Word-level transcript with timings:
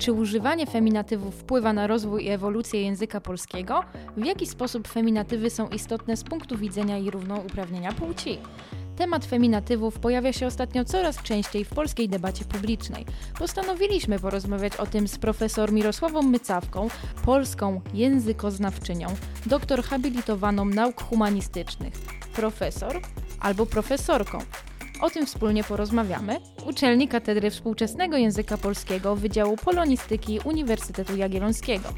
Czy 0.00 0.12
używanie 0.12 0.66
feminatywów 0.66 1.34
wpływa 1.34 1.72
na 1.72 1.86
rozwój 1.86 2.24
i 2.24 2.28
ewolucję 2.28 2.82
języka 2.82 3.20
polskiego? 3.20 3.84
W 4.16 4.24
jaki 4.24 4.46
sposób 4.46 4.88
feminatywy 4.88 5.50
są 5.50 5.68
istotne 5.68 6.16
z 6.16 6.24
punktu 6.24 6.58
widzenia 6.58 6.98
i 6.98 7.10
równouprawnienia 7.10 7.92
płci? 7.92 8.38
Temat 8.96 9.24
feminatywów 9.24 9.98
pojawia 9.98 10.32
się 10.32 10.46
ostatnio 10.46 10.84
coraz 10.84 11.22
częściej 11.22 11.64
w 11.64 11.68
polskiej 11.68 12.08
debacie 12.08 12.44
publicznej. 12.44 13.06
Postanowiliśmy 13.38 14.18
porozmawiać 14.18 14.76
o 14.76 14.86
tym 14.86 15.08
z 15.08 15.18
profesor 15.18 15.72
Mirosławą 15.72 16.22
Mycawką, 16.22 16.88
polską 17.24 17.80
językoznawczynią, 17.94 19.08
doktor 19.46 19.82
habilitowaną 19.82 20.64
nauk 20.64 21.02
humanistycznych, 21.02 21.94
profesor 22.34 23.00
albo 23.40 23.66
profesorką. 23.66 24.38
O 25.00 25.10
tym 25.10 25.26
wspólnie 25.26 25.64
porozmawiamy. 25.64 26.40
Uczelni 26.66 27.08
Katedry 27.08 27.50
Współczesnego 27.50 28.16
Języka 28.16 28.58
Polskiego 28.58 29.16
Wydziału 29.16 29.56
Polonistyki 29.56 30.40
Uniwersytetu 30.44 31.16
Jagiellońskiego. 31.16 31.88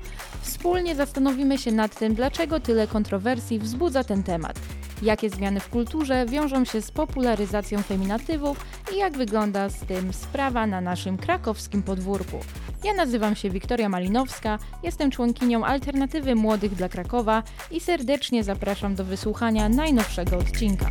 Wspólnie 0.42 0.94
zastanowimy 0.94 1.58
się 1.58 1.72
nad 1.72 1.98
tym, 1.98 2.14
dlaczego 2.14 2.60
tyle 2.60 2.86
kontrowersji 2.86 3.58
wzbudza 3.58 4.04
ten 4.04 4.22
temat 4.22 4.58
jakie 5.02 5.30
zmiany 5.30 5.60
w 5.60 5.68
kulturze 5.68 6.26
wiążą 6.26 6.64
się 6.64 6.82
z 6.82 6.90
popularyzacją 6.90 7.82
feminatywów 7.82 8.66
i 8.94 8.96
jak 8.96 9.16
wygląda 9.16 9.68
z 9.68 9.80
tym 9.80 10.12
sprawa 10.12 10.66
na 10.66 10.80
naszym 10.80 11.18
krakowskim 11.18 11.82
podwórku. 11.82 12.40
Ja 12.84 12.94
nazywam 12.94 13.36
się 13.36 13.50
Wiktoria 13.50 13.88
Malinowska, 13.88 14.58
jestem 14.82 15.10
członkinią 15.10 15.64
Alternatywy 15.64 16.34
Młodych 16.34 16.74
dla 16.74 16.88
Krakowa 16.88 17.42
i 17.70 17.80
serdecznie 17.80 18.44
zapraszam 18.44 18.94
do 18.94 19.04
wysłuchania 19.04 19.68
najnowszego 19.68 20.38
odcinka. 20.38 20.90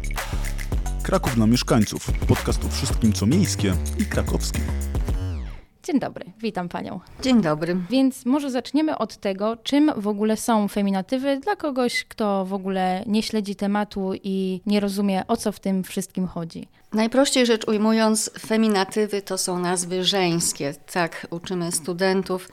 Kraków 1.10 1.36
dla 1.36 1.48
mieszkańców. 1.48 2.12
Podcast 2.28 2.66
o 2.66 2.70
wszystkim, 2.70 3.14
co 3.14 3.26
miejskie 3.26 3.74
i 4.00 4.06
krakowskie. 4.06 4.60
Dzień 5.84 6.00
dobry, 6.00 6.26
witam 6.40 6.70
panią. 6.70 7.00
Dzień 7.22 7.42
dobry. 7.42 7.78
Więc 7.90 8.26
może 8.26 8.52
zaczniemy 8.52 8.98
od 8.98 9.18
tego, 9.18 9.58
czym 9.58 9.92
w 9.98 10.08
ogóle 10.08 10.38
są 10.38 10.68
feminatywy 10.68 11.40
dla 11.40 11.56
kogoś, 11.56 12.04
kto 12.04 12.46
w 12.46 12.54
ogóle 12.54 13.04
nie 13.08 13.24
śledzi 13.24 13.56
tematu 13.56 14.12
i 14.24 14.62
nie 14.66 14.80
rozumie, 14.80 15.28
o 15.28 15.38
co 15.38 15.52
w 15.52 15.60
tym 15.60 15.84
wszystkim 15.84 16.28
chodzi. 16.28 16.68
Najprościej 16.94 17.46
rzecz 17.46 17.68
ujmując, 17.68 18.32
feminatywy 18.40 19.22
to 19.22 19.38
są 19.38 19.60
nazwy 19.60 20.04
żeńskie. 20.04 20.74
Tak 20.94 21.28
uczymy 21.30 21.72
studentów, 21.72 22.50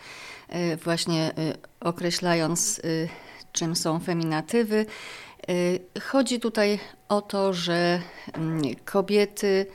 y, 0.54 0.76
właśnie 0.76 1.30
y, 1.38 1.54
określając, 1.80 2.78
y, 2.78 3.08
czym 3.52 3.76
są 3.76 4.00
feminatywy. 4.00 4.86
Chodzi 6.02 6.40
tutaj 6.40 6.78
o 7.08 7.22
to, 7.22 7.52
że 7.52 8.00
mm, 8.32 8.62
kobiety 8.84 9.66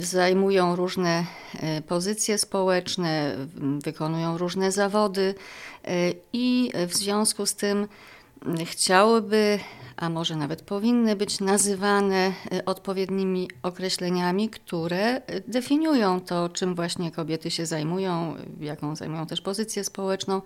zajmują 0.00 0.76
różne 0.76 1.24
e, 1.60 1.82
pozycje 1.82 2.38
społeczne, 2.38 3.36
wykonują 3.84 4.38
różne 4.38 4.72
zawody 4.72 5.34
e, 5.84 6.12
i 6.32 6.72
w 6.88 6.94
związku 6.94 7.46
z 7.46 7.54
tym 7.54 7.88
chciałyby 8.64 9.58
a 9.96 10.10
może 10.10 10.36
nawet 10.36 10.62
powinny 10.62 11.16
być 11.16 11.40
nazywane 11.40 12.32
e, 12.52 12.64
odpowiednimi 12.64 13.50
określeniami, 13.62 14.48
które 14.48 15.16
e, 15.16 15.40
definiują 15.40 16.20
to, 16.20 16.48
czym 16.48 16.74
właśnie 16.74 17.10
kobiety 17.10 17.50
się 17.50 17.66
zajmują, 17.66 18.34
jaką 18.60 18.96
zajmują 18.96 19.26
też 19.26 19.40
pozycję 19.40 19.84
społeczną. 19.84 20.42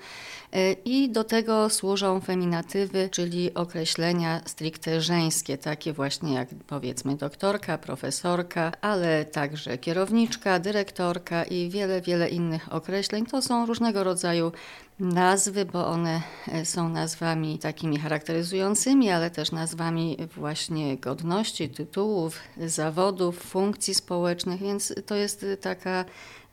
I 0.85 1.11
do 1.11 1.25
tego 1.25 1.71
służą 1.71 2.21
feminatywy, 2.21 3.09
czyli 3.13 3.55
określenia 3.55 4.41
stricte 4.47 5.01
żeńskie, 5.01 5.59
takie 5.59 5.93
właśnie 5.93 6.35
jak 6.35 6.49
powiedzmy 6.67 7.17
doktorka, 7.17 7.79
profesorka, 7.79 8.73
ale 8.81 9.25
także 9.25 9.79
kierowniczka, 9.79 10.59
dyrektorka 10.59 11.45
i 11.45 11.71
wiele, 11.71 12.01
wiele 12.01 12.29
innych 12.29 12.73
określeń. 12.73 13.27
To 13.27 13.43
są 13.43 13.67
różnego 13.67 14.05
rodzaju 14.05 14.53
nazwy, 15.01 15.65
bo 15.65 15.87
one 15.87 16.23
e, 16.49 16.65
są 16.65 16.89
nazwami 16.89 17.59
takimi 17.59 17.99
charakteryzującymi, 17.99 19.11
ale 19.11 19.31
też 19.31 19.53
nazwami 19.53 20.17
właśnie 20.37 20.97
godności, 20.97 21.69
tytułów, 21.69 22.41
zawodów, 22.57 23.39
funkcji 23.39 23.95
społecznych, 23.95 24.61
więc 24.61 24.95
to 25.07 25.15
jest 25.15 25.47
taka 25.61 26.05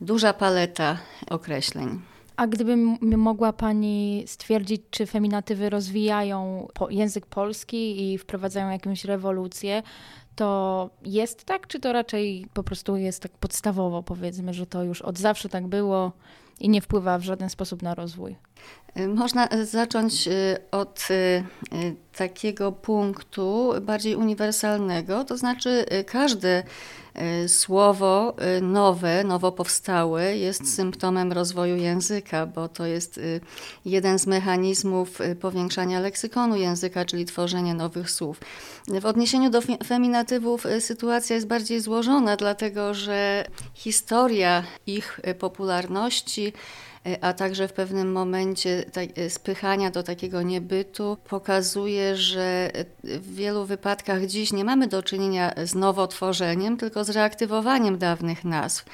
duża 0.01 0.33
paleta 0.33 0.97
określeń. 1.29 2.01
A 2.35 2.47
gdyby 2.47 2.77
mogła 3.01 3.53
Pani 3.53 4.23
stwierdzić, 4.27 4.81
czy 4.89 5.05
feminatywy 5.05 5.69
rozwijają 5.69 6.67
język 6.89 7.25
polski 7.25 8.13
i 8.13 8.17
wprowadzają 8.17 8.69
jakąś 8.69 9.05
rewolucję, 9.05 9.83
to 10.35 10.89
jest 11.05 11.43
tak, 11.43 11.67
czy 11.67 11.79
to 11.79 11.93
raczej 11.93 12.47
po 12.53 12.63
prostu 12.63 12.97
jest 12.97 13.21
tak 13.21 13.31
podstawowo, 13.31 14.03
powiedzmy, 14.03 14.53
że 14.53 14.65
to 14.65 14.83
już 14.83 15.01
od 15.01 15.17
zawsze 15.17 15.49
tak 15.49 15.67
było 15.67 16.11
i 16.59 16.69
nie 16.69 16.81
wpływa 16.81 17.17
w 17.17 17.23
żaden 17.23 17.49
sposób 17.49 17.81
na 17.81 17.95
rozwój? 17.95 18.35
Można 19.15 19.49
zacząć 19.63 20.27
y, 20.27 20.57
od 20.71 21.07
y, 21.11 21.43
takiego 22.17 22.71
punktu 22.71 23.73
bardziej 23.81 24.15
uniwersalnego, 24.15 25.23
to 25.23 25.37
znaczy 25.37 25.85
y, 25.93 26.03
każde 26.03 26.63
słowo 27.47 28.35
nowe, 28.61 29.23
nowo 29.23 29.51
powstałe 29.51 30.37
jest 30.37 30.75
symptomem 30.75 31.31
rozwoju 31.31 31.75
języka, 31.75 32.45
bo 32.45 32.67
to 32.67 32.85
jest 32.85 33.19
jeden 33.85 34.19
z 34.19 34.27
mechanizmów 34.27 35.19
powiększania 35.41 35.99
leksykonu 35.99 36.55
języka, 36.55 37.05
czyli 37.05 37.25
tworzenie 37.25 37.73
nowych 37.73 38.11
słów. 38.11 38.39
W 38.87 39.05
odniesieniu 39.05 39.49
do 39.49 39.61
feminatywów 39.61 40.65
sytuacja 40.79 41.35
jest 41.35 41.47
bardziej 41.47 41.81
złożona, 41.81 42.35
dlatego 42.35 42.93
że 42.93 43.45
historia 43.73 44.63
ich 44.87 45.19
popularności 45.39 46.53
a 47.21 47.33
także 47.33 47.67
w 47.67 47.73
pewnym 47.73 48.11
momencie 48.11 48.85
spychania 49.29 49.91
do 49.91 50.03
takiego 50.03 50.41
niebytu 50.41 51.17
pokazuje, 51.29 52.15
że 52.15 52.71
w 53.03 53.35
wielu 53.35 53.65
wypadkach 53.65 54.25
dziś 54.25 54.53
nie 54.53 54.65
mamy 54.65 54.87
do 54.87 55.03
czynienia 55.03 55.53
z 55.65 55.75
nowotworzeniem, 55.75 56.77
tylko 56.77 57.03
z 57.03 57.09
reaktywowaniem 57.09 57.97
dawnych 57.97 58.45
nazw. 58.45 58.85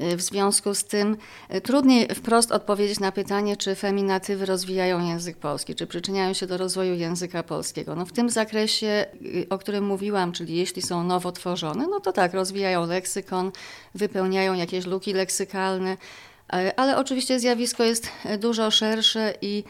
W 0.00 0.22
związku 0.22 0.74
z 0.74 0.84
tym 0.84 1.16
e, 1.48 1.60
trudniej 1.60 2.08
wprost 2.14 2.52
odpowiedzieć 2.52 3.00
na 3.00 3.12
pytanie, 3.12 3.56
czy 3.56 3.74
feminatywy 3.74 4.46
rozwijają 4.46 5.08
język 5.08 5.36
polski, 5.36 5.74
czy 5.74 5.86
przyczyniają 5.86 6.32
się 6.32 6.46
do 6.46 6.56
rozwoju 6.56 6.94
języka 6.94 7.42
polskiego. 7.42 7.94
No 7.94 8.06
w 8.06 8.12
tym 8.12 8.30
zakresie, 8.30 9.06
o 9.50 9.58
którym 9.58 9.84
mówiłam, 9.84 10.32
czyli 10.32 10.56
jeśli 10.56 10.82
są 10.82 11.04
nowo 11.04 11.32
tworzone, 11.32 11.86
no 11.86 12.00
to 12.00 12.12
tak, 12.12 12.34
rozwijają 12.34 12.86
leksykon, 12.86 13.52
wypełniają 13.94 14.54
jakieś 14.54 14.86
luki 14.86 15.12
leksykalne, 15.12 15.96
E, 15.96 16.31
ale 16.76 16.96
oczywiście 16.96 17.40
zjawisko 17.40 17.84
jest 17.84 18.08
e, 18.24 18.38
dużo 18.38 18.70
szersze 18.70 19.34
i 19.42 19.64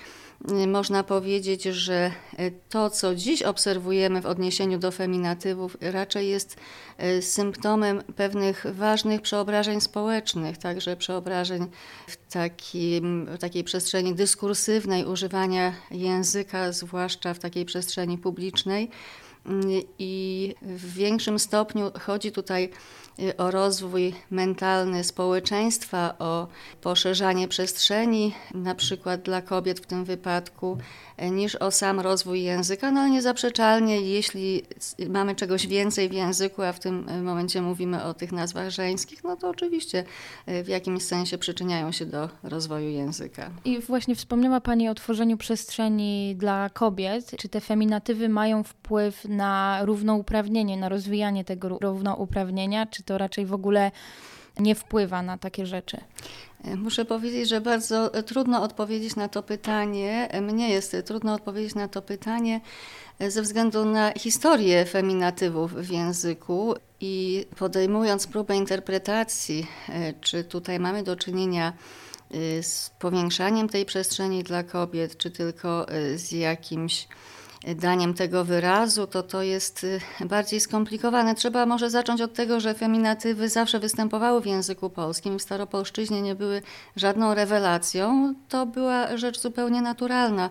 e, 0.49 0.67
można 0.67 1.05
powiedzieć, 1.05 1.63
że 1.63 2.11
to, 2.69 2.91
co 2.91 3.15
dziś 3.15 3.43
obserwujemy 3.43 4.21
w 4.21 4.27
odniesieniu 4.27 4.79
do 4.79 4.91
feminatywów, 4.91 5.77
raczej 5.81 6.29
jest 6.29 6.57
symptomem 7.21 8.03
pewnych 8.17 8.67
ważnych 8.73 9.23
przeobrażeń 9.23 9.81
społecznych, 9.81 10.59
także 10.59 10.97
przeobrażeń 10.97 11.67
w, 12.07 12.33
takim, 12.33 13.27
w 13.27 13.39
takiej 13.39 13.65
przestrzeni 13.65 14.15
dyskursywnej 14.15 15.05
używania 15.05 15.75
języka, 15.91 16.73
zwłaszcza 16.73 17.35
w 17.35 17.39
takiej 17.39 17.65
przestrzeni 17.65 18.19
publicznej. 18.19 18.91
I 19.99 20.55
w 20.63 20.95
większym 20.95 21.39
stopniu 21.39 21.91
chodzi 22.01 22.33
tutaj 22.33 22.71
Y, 23.19 23.37
o 23.37 23.51
rozwój 23.51 24.15
mentalny 24.31 25.05
społeczeństwa, 25.05 26.15
o 26.19 26.49
poszerzanie 26.81 27.49
przestrzeni, 27.49 28.35
na 28.55 28.75
przykład 28.75 29.23
dla 29.23 29.43
kobiet 29.43 29.81
w 29.81 29.87
tym 29.87 30.05
wypadku, 30.05 30.79
E, 31.23 31.31
niż 31.31 31.57
o 31.57 31.71
sam 31.71 32.01
rozwój 32.01 32.43
języka, 32.43 32.91
no 32.91 33.01
ale 33.01 33.11
niezaprzeczalnie, 33.11 34.01
jeśli 34.01 34.63
mamy 35.09 35.35
czegoś 35.35 35.67
więcej 35.67 36.09
w 36.09 36.13
języku, 36.13 36.63
a 36.63 36.73
w 36.73 36.81
tym 36.81 37.09
e, 37.09 37.23
momencie 37.23 37.63
mówimy 37.63 38.05
o 38.05 38.15
tych 38.15 38.33
nazwach 38.33 38.71
żeńskich, 38.71 39.25
no 39.25 39.37
to 39.37 39.49
oczywiście 39.49 40.05
e, 40.47 40.65
w 40.65 40.69
jakimś 40.69 41.03
sensie 41.03 41.39
przyczyniają 41.39 41.93
się 41.93 42.07
do 42.07 42.29
rozwoju 42.43 42.91
języka. 42.91 43.51
I 43.65 43.79
właśnie 43.81 44.15
wspomniała 44.15 44.61
Pani 44.61 44.89
o 44.89 44.95
tworzeniu 44.95 45.37
przestrzeni 45.37 46.35
dla 46.39 46.71
kobiet. 46.71 47.31
Czy 47.39 47.49
te 47.49 47.61
feminatywy 47.61 48.29
mają 48.29 48.63
wpływ 48.63 49.25
na 49.33 49.79
równouprawnienie, 49.85 50.77
na 50.77 50.89
rozwijanie 50.89 51.45
tego 51.45 51.69
równouprawnienia, 51.69 52.87
czy 52.87 53.03
to 53.03 53.19
raczej 53.19 53.47
w 53.47 53.53
ogóle 53.53 53.91
nie 54.59 54.75
wpływa 54.75 55.23
na 55.23 55.39
takie 55.39 55.67
rzeczy? 55.67 56.01
Muszę 56.77 57.05
powiedzieć, 57.05 57.49
że 57.49 57.61
bardzo 57.61 58.23
trudno 58.23 58.63
odpowiedzieć 58.63 59.17
na 59.17 59.29
to 59.29 59.43
pytanie. 59.43 60.29
Mnie 60.43 60.71
jest 60.71 60.97
trudno 61.05 61.35
odpowiedzieć 61.35 61.75
na 61.75 61.89
to 61.89 62.03
pytanie 62.03 62.61
ze 63.29 63.43
względu 63.43 63.85
na 63.85 64.13
historię 64.13 64.85
feminatywów 64.85 65.75
w 65.75 65.91
języku 65.91 66.75
i 67.01 67.47
podejmując 67.59 68.27
próbę 68.27 68.57
interpretacji, 68.57 69.67
czy 70.21 70.45
tutaj 70.45 70.81
mamy 70.81 71.03
do 71.03 71.17
czynienia 71.17 71.73
z 72.63 72.91
powiększaniem 72.99 73.69
tej 73.69 73.85
przestrzeni 73.85 74.43
dla 74.43 74.63
kobiet, 74.63 75.17
czy 75.17 75.31
tylko 75.31 75.87
z 76.15 76.33
jakimś 76.33 77.09
daniem 77.67 78.15
tego 78.15 78.45
wyrazu, 78.45 79.07
to 79.07 79.23
to 79.23 79.43
jest 79.43 79.87
bardziej 80.21 80.61
skomplikowane. 80.61 81.35
Trzeba 81.35 81.67
może 81.67 81.91
zacząć 81.91 82.21
od 82.21 82.35
tego, 82.35 82.61
że 82.61 82.75
feminatywy 82.75 83.49
zawsze 83.49 83.79
występowały 83.79 84.41
w 84.41 84.47
języku 84.47 84.91
polskim. 84.91 85.39
W 85.39 85.43
staropolszczyźnie 85.43 86.23
nie 86.23 86.35
były 86.35 86.63
żadną 86.97 87.35
rewelacją. 87.35 88.35
To 88.49 88.67
była 88.67 89.17
rzecz 89.17 89.41
zupełnie 89.41 89.83
naturalna, 89.83 90.51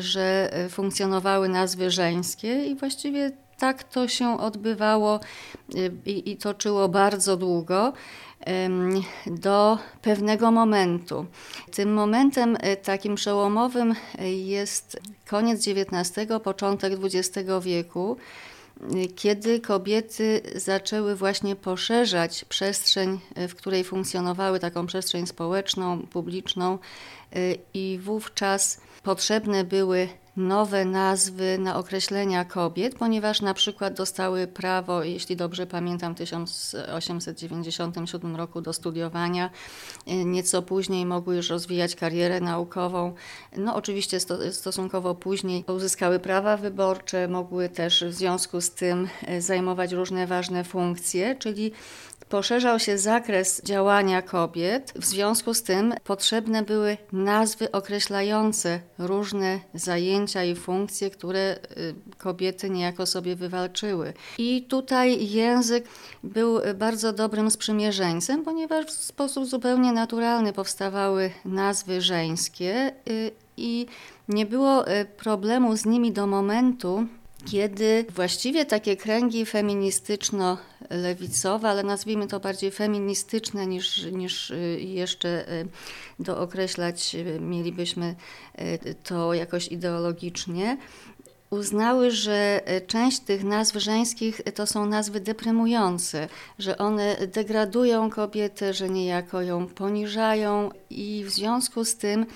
że 0.00 0.50
funkcjonowały 0.70 1.48
nazwy 1.48 1.90
żeńskie 1.90 2.66
i 2.66 2.74
właściwie 2.74 3.32
tak 3.58 3.84
to 3.84 4.08
się 4.08 4.40
odbywało 4.40 5.20
i, 6.06 6.30
i 6.30 6.36
toczyło 6.36 6.88
bardzo 6.88 7.36
długo 7.36 7.92
do 9.26 9.78
pewnego 10.02 10.50
momentu. 10.50 11.26
Tym 11.72 11.94
momentem 11.94 12.56
e, 12.60 12.76
takim 12.76 13.14
przełomowym 13.14 13.94
e, 14.18 14.32
jest 14.32 15.00
koniec 15.30 15.68
XIX, 15.68 16.32
początek 16.44 16.92
XX 17.02 17.48
wieku, 17.62 18.16
kiedy 19.16 19.60
kobiety 19.60 20.40
zaczęły 20.54 21.16
właśnie 21.16 21.56
poszerzać 21.56 22.44
przestrzeń, 22.44 23.20
w 23.48 23.54
której 23.54 23.84
funkcjonowały, 23.84 24.58
taką 24.60 24.86
przestrzeń 24.86 25.26
społeczną, 25.26 26.06
publiczną, 26.06 26.78
i 27.74 27.98
wówczas 28.02 28.80
potrzebne 29.02 29.64
były 29.64 30.08
nowe 30.38 30.84
nazwy 30.84 31.58
na 31.58 31.76
określenia 31.76 32.44
kobiet, 32.44 32.94
ponieważ 32.94 33.40
na 33.40 33.54
przykład 33.54 33.94
dostały 33.94 34.46
prawo, 34.46 35.04
jeśli 35.04 35.36
dobrze 35.36 35.66
pamiętam, 35.66 36.14
w 36.14 36.18
1897 36.18 38.36
roku 38.36 38.60
do 38.60 38.72
studiowania. 38.72 39.50
Nieco 40.06 40.62
później 40.62 41.06
mogły 41.06 41.36
już 41.36 41.50
rozwijać 41.50 41.96
karierę 41.96 42.40
naukową. 42.40 43.14
No 43.56 43.74
oczywiście 43.74 44.18
stosunkowo 44.52 45.14
później 45.14 45.64
uzyskały 45.68 46.18
prawa 46.18 46.56
wyborcze, 46.56 47.28
mogły 47.28 47.68
też 47.68 48.04
w 48.04 48.12
związku 48.12 48.60
z 48.60 48.70
tym 48.70 49.08
e, 49.26 49.40
zajmować 49.40 49.92
różne 49.92 50.26
ważne 50.26 50.64
funkcje, 50.64 51.36
czyli 51.36 51.72
Poszerzał 52.28 52.78
się 52.78 52.98
zakres 52.98 53.62
działania 53.64 54.22
kobiet, 54.22 54.92
w 54.96 55.04
związku 55.04 55.54
z 55.54 55.62
tym 55.62 55.94
potrzebne 56.04 56.62
były 56.62 56.96
nazwy 57.12 57.72
określające 57.72 58.80
różne 58.98 59.60
zajęcia 59.74 60.44
i 60.44 60.54
funkcje, 60.54 61.10
które 61.10 61.56
y, 61.76 61.94
kobiety 62.18 62.70
niejako 62.70 63.06
sobie 63.06 63.36
wywalczyły. 63.36 64.12
I 64.38 64.62
tutaj 64.62 65.30
język 65.30 65.84
był 66.24 66.60
bardzo 66.74 67.12
dobrym 67.12 67.50
sprzymierzeńcem, 67.50 68.44
ponieważ 68.44 68.86
w 68.86 68.90
sposób 68.90 69.46
zupełnie 69.46 69.92
naturalny 69.92 70.52
powstawały 70.52 71.30
nazwy 71.44 72.00
żeńskie 72.00 72.92
y, 73.10 73.30
i 73.56 73.86
nie 74.28 74.46
było 74.46 74.90
y, 74.92 75.04
problemu 75.04 75.76
z 75.76 75.86
nimi 75.86 76.12
do 76.12 76.26
momentu, 76.26 77.06
kiedy 77.44 78.06
właściwie 78.14 78.64
takie 78.64 78.96
kręgi 78.96 79.46
feministyczno-lewicowe, 79.46 81.68
ale 81.68 81.82
nazwijmy 81.82 82.26
to 82.26 82.40
bardziej 82.40 82.70
feministyczne 82.70 83.66
niż, 83.66 84.04
niż 84.04 84.50
y, 84.50 84.80
jeszcze 84.80 85.52
y, 85.52 85.68
dookreślać 86.18 87.14
y, 87.14 87.40
mielibyśmy 87.40 88.14
to 89.04 89.34
jakoś 89.34 89.68
ideologicznie, 89.68 90.76
uznały, 91.50 92.10
że 92.10 92.60
część 92.86 93.20
tych 93.20 93.44
nazw 93.44 93.76
żeńskich 93.76 94.40
to 94.54 94.66
są 94.66 94.86
nazwy 94.86 95.20
deprymujące, 95.20 96.28
że 96.58 96.78
one 96.78 97.16
degradują 97.26 98.10
kobietę, 98.10 98.74
że 98.74 98.88
niejako 98.88 99.42
ją 99.42 99.66
poniżają 99.66 100.70
i 100.90 101.24
w 101.24 101.30
związku 101.30 101.84
z 101.84 101.96
tym 101.96 102.26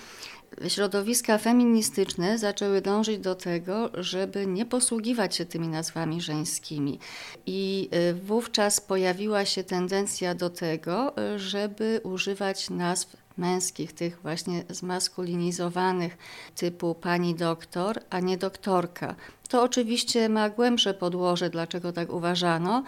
środowiska 0.69 1.39
feministyczne 1.39 2.39
zaczęły 2.39 2.81
dążyć 2.81 3.19
do 3.19 3.35
tego, 3.35 3.91
żeby 3.95 4.47
nie 4.47 4.67
posługiwać 4.67 5.37
się 5.37 5.45
tymi 5.45 5.69
nazwami 5.69 6.21
żeńskimi. 6.21 6.99
I 7.47 7.89
y, 8.11 8.15
wówczas 8.15 8.81
pojawiła 8.81 9.45
się 9.45 9.65
tendencja 9.65 10.35
do 10.35 10.51
tego, 10.51 11.13
żeby 11.37 12.01
używać 12.05 12.71
nazw 12.71 13.22
męskich, 13.39 13.93
tych 13.93 14.21
właśnie 14.23 14.65
zmaskulinizowanych, 14.69 16.19
typu 16.57 16.95
pani 16.95 17.35
doktor, 17.35 18.01
a 18.11 18.21
nie 18.21 18.39
doktorka. 18.39 19.15
To 19.53 19.63
oczywiście 19.63 20.29
ma 20.29 20.51
głębsze 20.51 20.95
podłoże, 20.95 21.51
dlaczego 21.51 21.93
tak 21.93 22.13
uważano. 22.13 22.83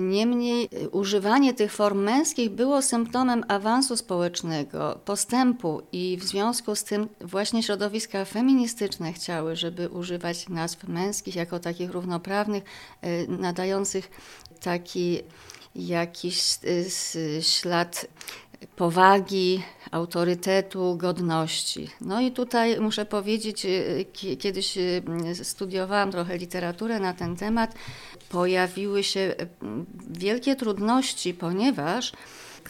Niemniej 0.00 0.68
używanie 0.92 1.54
tych 1.54 1.72
form 1.72 2.02
męskich 2.02 2.50
było 2.50 2.82
symptomem 2.82 3.44
awansu 3.48 3.96
społecznego, 3.96 4.98
postępu 5.04 5.82
i 5.92 6.16
w 6.20 6.24
związku 6.24 6.76
z 6.76 6.84
tym 6.84 7.08
właśnie 7.20 7.62
środowiska 7.62 8.24
feministyczne 8.24 9.12
chciały, 9.12 9.56
żeby 9.56 9.88
używać 9.88 10.48
nazw 10.48 10.84
męskich 10.88 11.36
jako 11.36 11.58
takich 11.58 11.90
równoprawnych, 11.90 12.64
e, 13.02 13.26
nadających 13.26 14.10
taki 14.60 15.20
jakiś 15.74 16.58
e, 16.64 17.42
ślad 17.42 18.06
powagi, 18.76 19.62
autorytetu, 19.90 20.96
godności. 20.96 21.90
No 22.00 22.20
i 22.20 22.32
tutaj 22.32 22.80
muszę 22.80 23.06
powiedzieć, 23.06 23.64
y, 23.64 24.06
kiedyś 24.38 24.78
y, 24.78 25.02
studiowałam 25.42 26.10
trochę 26.10 26.38
literaturę 26.38 27.00
na 27.00 27.12
ten 27.12 27.36
temat, 27.36 27.74
pojawiły 28.28 29.02
się 29.04 29.20
y, 29.20 29.34
wielkie 30.10 30.56
trudności, 30.56 31.34
ponieważ 31.34 32.12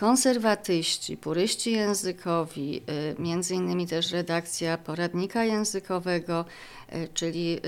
konserwatyści, 0.01 1.17
puryści 1.17 1.73
językowi, 1.73 2.83
między 3.19 3.55
innymi 3.55 3.87
też 3.87 4.13
redakcja 4.13 4.79
poradnika 4.79 5.45
językowego, 5.45 6.45
czyli 7.15 7.61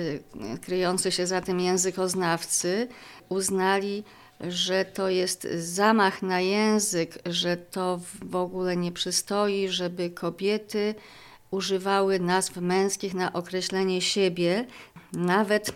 kryjący 0.63 1.13
się 1.13 1.27
za 1.27 1.41
tym 1.41 1.61
językoznawcy, 1.61 2.89
uznali, 3.29 4.05
że 4.41 4.85
to 4.85 5.09
jest 5.09 5.49
zamach 5.59 6.23
na 6.23 6.41
język, 6.41 7.19
że 7.27 7.57
to 7.57 8.01
w 8.23 8.37
ogóle 8.37 8.77
nie 8.77 8.93
przystoi, 8.93 9.69
żeby 9.69 10.11
kobiety 10.11 10.95
używały 11.51 12.21
nazw 12.21 12.57
męskich 12.57 13.15
na 13.15 13.33
określenie 13.33 14.01
siebie, 14.01 14.67
nawet 15.13 15.73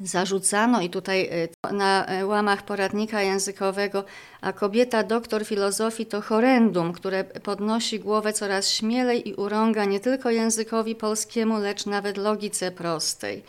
zarzucano 0.00 0.80
i 0.80 0.90
tutaj 0.90 1.28
e, 1.62 1.72
na 1.72 2.06
łamach 2.24 2.62
poradnika 2.62 3.22
językowego, 3.22 4.04
a 4.40 4.52
kobieta 4.52 5.02
doktor 5.02 5.46
filozofii 5.46 6.06
to 6.06 6.20
horrendum, 6.20 6.92
które 6.92 7.24
podnosi 7.24 8.00
głowę 8.00 8.32
coraz 8.32 8.70
śmielej 8.70 9.28
i 9.28 9.34
urąga 9.34 9.84
nie 9.84 10.00
tylko 10.00 10.30
językowi 10.30 10.94
polskiemu, 10.94 11.58
lecz 11.58 11.86
nawet 11.86 12.16
logice 12.16 12.70
prostej. 12.70 13.42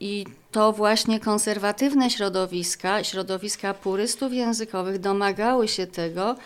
I 0.00 0.26
to 0.50 0.72
właśnie 0.72 1.20
konserwatywne 1.20 2.10
środowiska, 2.10 3.04
środowiska 3.04 3.74
purystów 3.74 4.32
językowych 4.32 4.98
domagały 4.98 5.68
się 5.68 5.86
tego, 5.86 6.36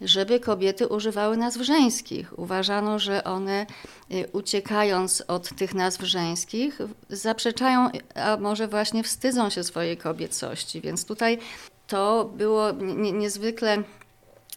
żeby 0.00 0.40
kobiety 0.40 0.88
używały 0.88 1.36
nazw 1.36 1.60
żeńskich. 1.60 2.38
Uważano, 2.38 2.98
że 2.98 3.24
one 3.24 3.66
y, 4.10 4.28
uciekając 4.32 5.24
od 5.28 5.48
tych 5.56 5.74
nazw 5.74 6.02
żeńskich 6.02 6.78
zaprzeczają, 7.08 7.90
a 8.14 8.36
może 8.36 8.68
właśnie 8.68 9.02
wstydzą 9.02 9.50
się 9.50 9.64
swojej 9.64 9.96
kobiecości. 9.96 10.80
Więc 10.80 11.04
tutaj 11.04 11.38
to 11.86 12.30
było 12.36 12.72
niezwykle 13.12 13.82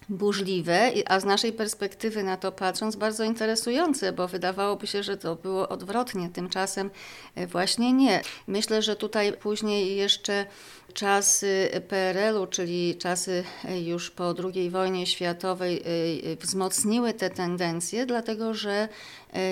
burzliwe, 0.10 0.92
a 1.06 1.20
z 1.20 1.25
naszej 1.25 1.54
perspektywy 1.54 2.24
na 2.24 2.38
to 2.38 2.51
patrząc 2.51 2.96
bardzo 2.96 3.24
interesujące, 3.24 4.13
bo 4.13 4.27
wydawałoby 4.27 4.88
się, 4.88 5.04
że 5.04 5.18
to 5.18 5.36
było 5.36 5.70
odwrotnie, 5.70 6.30
tymczasem 6.30 6.89
y, 7.38 7.48
właśnie 7.48 7.94
nie. 7.94 8.22
Myślę, 8.48 8.82
że 8.82 8.96
tutaj 8.96 9.34
później 9.34 9.96
jeszcze 9.98 10.46
Czasy 10.94 11.70
PRL-u, 11.88 12.48
czyli 12.48 12.96
czasy 12.98 13.44
już 13.86 14.12
po 14.12 14.34
II 14.54 14.70
wojnie 14.70 15.08
światowej, 15.08 15.78
y, 15.78 16.28
y, 16.28 16.38
wzmocniły 16.42 17.14
te 17.14 17.30
tendencje, 17.30 18.06
dlatego 18.06 18.54
że 18.54 18.88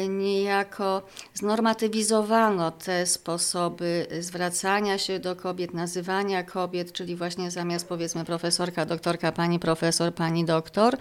niejako 0.09 1.01
znormatywizowano 1.33 2.71
te 2.71 3.05
sposoby 3.05 4.07
zwracania 4.19 4.97
się 4.97 5.19
do 5.19 5.35
kobiet, 5.35 5.73
nazywania 5.73 6.43
kobiet, 6.43 6.91
czyli 6.91 7.15
właśnie 7.15 7.51
zamiast 7.51 7.87
powiedzmy 7.87 8.25
profesorka, 8.25 8.85
doktorka, 8.85 9.31
pani 9.31 9.59
profesor, 9.59 10.13
pani 10.13 10.45
doktor, 10.45 10.97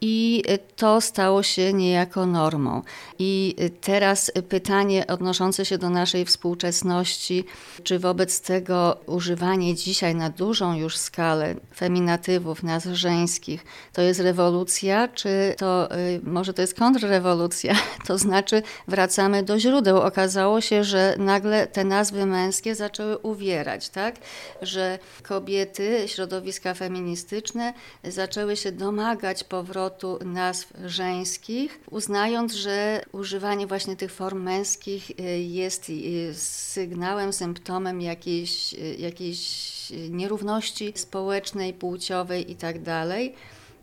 i 0.00 0.42
to 0.76 1.00
stało 1.00 1.42
się 1.42 1.72
niejako 1.72 2.26
normą. 2.26 2.82
I 3.18 3.56
teraz 3.80 4.32
pytanie 4.48 5.06
odnoszące 5.06 5.64
się 5.64 5.78
do 5.78 5.90
naszej 5.90 6.24
współczesności, 6.24 7.44
czy 7.82 7.98
wobec 7.98 8.40
tego 8.40 8.96
używanie 9.06 9.74
dzisiaj 9.74 10.14
na 10.14 10.30
dużą 10.30 10.74
już 10.74 10.96
skalę 10.96 11.54
feminatywów, 11.76 12.62
nazw 12.62 12.88
żeńskich, 12.92 13.64
to 13.92 14.02
jest 14.02 14.20
rewolucja, 14.20 15.08
czy 15.08 15.54
to 15.58 15.96
y, 15.96 16.20
może 16.22 16.54
to 16.54 16.62
jest 16.62 16.78
kontrrewolucja? 16.78 17.74
To 18.06 18.18
znaczy 18.18 18.62
wracamy 18.88 19.42
do 19.42 19.58
źródeł. 19.58 20.00
Okazało 20.00 20.60
się, 20.60 20.84
że 20.84 21.14
nagle 21.18 21.66
te 21.66 21.84
nazwy 21.84 22.26
męskie 22.26 22.74
zaczęły 22.74 23.18
uwierać, 23.18 23.88
tak? 23.88 24.14
Że 24.62 24.98
kobiety, 25.22 26.04
środowiska 26.06 26.74
feministyczne 26.74 27.74
zaczęły 28.04 28.56
się 28.56 28.72
domagać 28.72 29.44
powrotu 29.44 29.89
nazw 30.24 30.72
żeńskich, 30.84 31.80
uznając, 31.90 32.54
że 32.54 33.02
używanie 33.12 33.66
właśnie 33.66 33.96
tych 33.96 34.12
form 34.12 34.42
męskich 34.42 35.10
jest 35.48 35.92
sygnałem, 36.32 37.32
symptomem 37.32 38.00
jakiejś, 38.00 38.72
jakiejś 38.98 39.70
nierówności 40.10 40.92
społecznej, 40.96 41.74
płciowej 41.74 42.50
itd. 42.50 43.06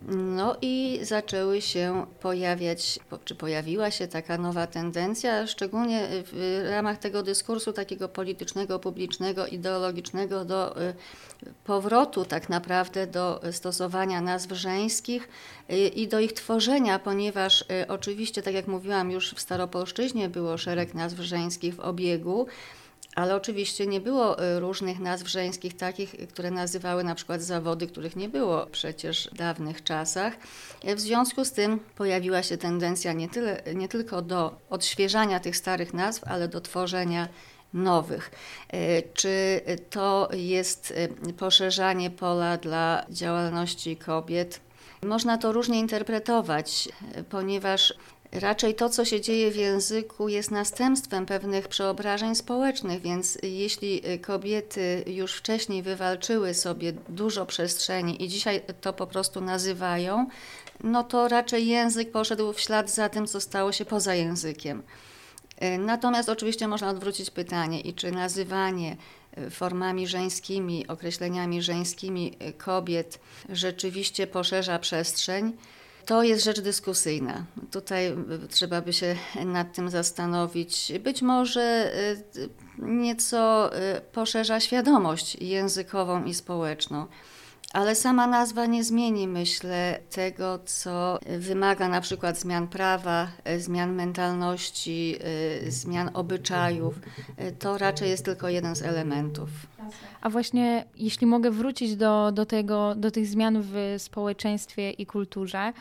No 0.08 0.56
i 0.62 1.00
zaczęły 1.02 1.62
się 1.62 2.06
pojawiać, 2.20 3.00
czy 3.26 3.36
pojawiła 3.36 3.92
się 3.92 4.08
taka 4.08 4.38
nowa 4.38 4.68
tendencja, 4.68 5.48
szczególnie 5.48 6.08
w 6.10 6.64
ramach 6.70 6.98
tego 6.98 7.24
dyskursu 7.24 7.74
takiego 7.74 8.10
politycznego, 8.10 8.80
publicznego, 8.80 9.48
ideologicznego 9.48 10.46
do 10.46 10.82
y, 10.82 10.94
powrotu 11.64 12.26
tak 12.26 12.50
naprawdę 12.50 13.08
do 13.08 13.42
stosowania 13.52 14.22
nazw 14.22 14.52
żeńskich 14.52 15.30
y, 15.72 15.76
i 15.76 16.08
do 16.08 16.20
ich 16.20 16.34
tworzenia, 16.34 17.00
ponieważ 17.00 17.62
y, 17.62 17.66
oczywiście, 17.88 18.42
tak 18.42 18.54
jak 18.54 18.68
mówiłam, 18.68 19.12
już 19.12 19.34
w 19.34 19.40
Staropolszczyźnie 19.40 20.30
było 20.30 20.58
szereg 20.58 20.94
nazw 20.94 21.20
żeńskich 21.20 21.76
w 21.76 21.80
obiegu, 21.80 22.48
ale 23.18 23.36
oczywiście 23.36 23.88
nie 23.88 24.02
było 24.02 24.44
y, 24.44 24.60
różnych 24.60 25.00
nazw 25.00 25.28
żeńskich, 25.28 25.78
takich, 25.78 26.16
które 26.30 26.52
nazywały 26.52 27.04
na 27.04 27.16
przykład 27.16 27.42
zawody, 27.42 27.88
których 27.88 28.16
nie 28.16 28.30
było 28.30 28.66
przecież 28.66 29.30
w 29.34 29.38
dawnych 29.38 29.84
czasach. 29.84 30.34
W 30.96 31.00
związku 31.00 31.46
z 31.46 31.52
tym 31.52 31.80
pojawiła 31.96 32.44
się 32.44 32.58
tendencja 32.58 33.14
nie, 33.14 33.30
tyle, 33.30 33.64
nie 33.76 33.88
tylko 33.88 34.22
do 34.22 34.58
odświeżania 34.70 35.40
tych 35.40 35.58
starych 35.58 35.94
nazw, 35.94 36.24
ale 36.24 36.48
do 36.48 36.62
tworzenia 36.62 37.28
nowych. 37.74 38.32
Y, 38.74 39.04
czy 39.14 39.62
to 39.90 40.30
jest 40.34 40.92
y, 41.30 41.34
poszerzanie 41.34 42.10
pola 42.10 42.58
dla 42.58 43.06
działalności 43.10 43.98
kobiet? 43.98 44.60
Można 45.04 45.38
to 45.38 45.52
różnie 45.52 45.80
interpretować, 45.80 46.90
ponieważ 47.30 47.94
Raczej 48.32 48.76
to, 48.76 48.90
co 48.90 49.06
się 49.06 49.22
dzieje 49.22 49.52
w 49.52 49.56
języku, 49.56 50.30
jest 50.30 50.52
następstwem 50.52 51.26
pewnych 51.26 51.68
przeobrażeń 51.68 52.36
społecznych, 52.36 53.02
więc 53.02 53.38
jeśli 53.44 54.08
y, 54.10 54.20
kobiety 54.20 55.04
już 55.08 55.34
wcześniej 55.34 55.84
wywalczyły 55.84 56.54
sobie 56.54 56.94
dużo 57.10 57.46
przestrzeni 57.46 58.24
i 58.24 58.28
dzisiaj 58.28 58.62
to 58.82 58.94
po 58.94 59.08
prostu 59.08 59.42
nazywają, 59.42 60.28
no 60.84 61.04
to 61.04 61.28
raczej 61.28 61.68
język 61.68 62.12
poszedł 62.12 62.54
w 62.54 62.60
ślad 62.60 62.90
za 62.90 63.10
tym, 63.10 63.28
co 63.28 63.42
stało 63.42 63.72
się 63.72 63.86
poza 63.86 64.16
językiem. 64.16 64.84
Y, 65.64 65.78
natomiast 65.78 66.30
oczywiście 66.30 66.68
można 66.68 66.90
odwrócić 66.90 67.30
pytanie, 67.30 67.82
i 67.82 67.94
czy 67.94 68.12
nazywanie 68.12 68.98
y, 69.38 69.50
formami 69.50 70.08
żeńskimi, 70.08 70.88
określeniami 70.88 71.62
żeńskimi 71.62 72.38
kobiet 72.58 73.20
rzeczywiście 73.50 74.28
poszerza 74.28 74.80
przestrzeń 74.80 75.54
to 76.08 76.24
jest 76.24 76.44
rzecz 76.44 76.60
dyskusyjna. 76.60 77.46
Tutaj 77.72 78.16
trzeba 78.50 78.82
by 78.82 78.94
się 78.94 79.16
nad 79.46 79.74
tym 79.74 79.90
zastanowić. 79.90 80.92
Być 81.00 81.22
może 81.22 81.92
y, 82.36 82.50
nieco 82.78 83.72
y, 83.78 84.02
poszerza 84.02 84.60
świadomość 84.60 85.36
językową 85.36 86.24
i 86.24 86.34
społeczną. 86.34 87.06
Ale 87.74 87.96
sama 87.96 88.28
nazwa 88.28 88.66
nie 88.66 88.84
zmieni, 88.84 89.28
myślę, 89.28 90.00
tego, 90.10 90.60
co 90.66 91.20
wymaga 91.40 91.90
na 91.90 92.02
przykład 92.02 92.40
zmian 92.40 92.68
prawa, 92.68 93.28
y, 93.50 93.62
zmian 93.62 93.96
mentalności, 93.96 95.16
zmian 95.68 96.10
obyczajów. 96.14 97.00
To 97.60 97.78
raczej 97.78 98.10
jest 98.10 98.26
tylko 98.26 98.50
jeden 98.50 98.76
z 98.76 98.82
elementów. 98.82 99.50
A 100.22 100.30
właśnie, 100.30 100.86
jeśli 100.96 101.28
mogę 101.28 101.52
wrócić 101.52 101.96
do, 101.96 102.32
do, 102.32 102.46
tego, 102.46 102.96
do 102.96 103.12
tych 103.12 103.28
zmian 103.28 103.62
w 103.62 103.96
społeczeństwie 103.98 104.92
i 104.92 105.06
kulturze, 105.06 105.74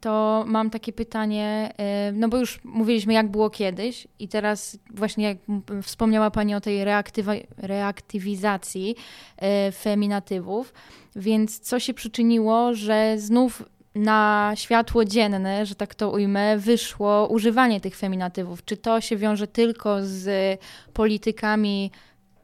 to 0.00 0.44
mam 0.46 0.70
takie 0.70 0.92
pytanie, 0.92 1.72
y, 2.08 2.12
no 2.12 2.28
bo 2.28 2.36
już 2.36 2.64
mówiliśmy, 2.64 3.12
jak 3.12 3.30
było 3.30 3.50
kiedyś, 3.50 4.08
i 4.18 4.28
teraz 4.28 4.78
właśnie 4.90 5.24
jak 5.24 5.38
wspomniała 5.82 6.30
Pani 6.30 6.54
o 6.54 6.60
tej 6.60 6.84
reaktywizacji 7.56 8.96
y, 9.68 9.72
feminatywów, 9.72 10.72
więc 11.16 11.60
co 11.60 11.80
się 11.80 11.94
przyczyniło, 11.94 12.74
że 12.74 13.18
znów 13.18 13.62
na 13.94 14.52
światło 14.54 15.04
dzienne, 15.04 15.66
że 15.66 15.74
tak 15.74 15.94
to 15.94 16.10
ujmę, 16.10 16.58
wyszło 16.58 17.28
używanie 17.28 17.80
tych 17.80 17.96
feminatywów? 17.96 18.64
Czy 18.64 18.76
to 18.76 19.00
się 19.00 19.16
wiąże 19.16 19.46
tylko 19.46 19.96
z 20.02 20.58
politykami 20.92 21.90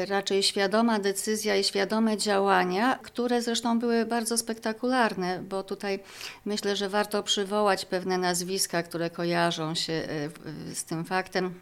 raczej 0.08 0.42
świadoma 0.42 0.98
decyzja 0.98 1.56
i 1.56 1.64
świadome 1.64 2.16
działania, 2.16 2.98
które 3.02 3.42
zresztą 3.42 3.78
były 3.78 4.06
bardzo 4.06 4.38
spektakularne, 4.38 5.42
bo 5.48 5.62
tutaj 5.62 6.00
myślę, 6.44 6.76
że 6.76 6.88
warto 6.88 7.22
przywołać 7.22 7.84
pewne 7.84 8.18
nazwiska, 8.18 8.82
które 8.82 9.10
kojarzą 9.10 9.74
się 9.74 10.08
z 10.74 10.84
tym 10.84 11.04
faktem. 11.04 11.54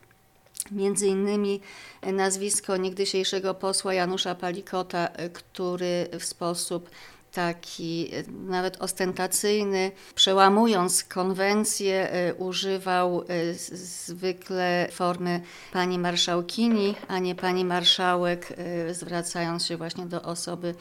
Między 0.73 1.07
innymi 1.07 1.61
nazwisko 2.03 2.77
niegdysiejszego 2.77 3.55
posła 3.55 3.95
Janusza 3.95 4.35
Palikota, 4.35 5.09
który 5.33 6.09
w 6.19 6.25
sposób 6.25 6.91
taki 7.33 8.11
nawet 8.29 8.83
ostentacyjny, 8.83 9.91
przełamując 10.15 11.05
konwencję, 11.05 12.11
e, 12.11 12.35
używał 12.35 13.25
e, 13.29 13.55
zwykle 13.55 14.89
formy 14.93 15.41
pani 15.73 15.99
marszałkini, 15.99 16.95
a 17.09 17.19
nie 17.19 17.35
pani 17.35 17.65
marszałek, 17.65 18.53
e, 18.57 18.95
zwracając 18.95 19.67
się 19.67 19.77
właśnie 19.77 20.07
do 20.07 20.23
osoby 20.23 20.75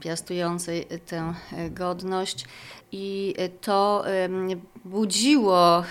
piastującej 0.00 0.86
tę 1.06 1.34
godność. 1.70 2.44
I 2.92 3.34
to 3.60 4.04
budziło 4.84 5.84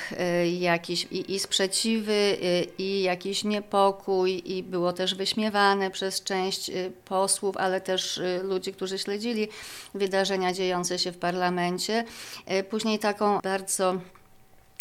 jakieś 0.60 1.04
i, 1.04 1.34
i 1.34 1.40
sprzeciwy, 1.40 2.38
i 2.78 3.02
jakiś 3.02 3.44
niepokój, 3.44 4.42
i 4.46 4.64
było 4.64 4.94
też 4.94 5.16
wyśmiewane 5.16 5.92
przez 5.92 6.24
część 6.24 6.72
posłów, 7.06 7.58
ale 7.58 7.82
też 7.82 8.22
ludzi, 8.44 8.74
którzy 8.74 9.00
śledzili 9.00 9.48
wydarzenia 9.94 10.54
dziejące 10.54 11.00
się 11.00 11.12
w 11.12 11.18
parlamencie. 11.18 12.04
Później 12.70 13.00
taką 13.00 13.40
bardzo 13.40 14.02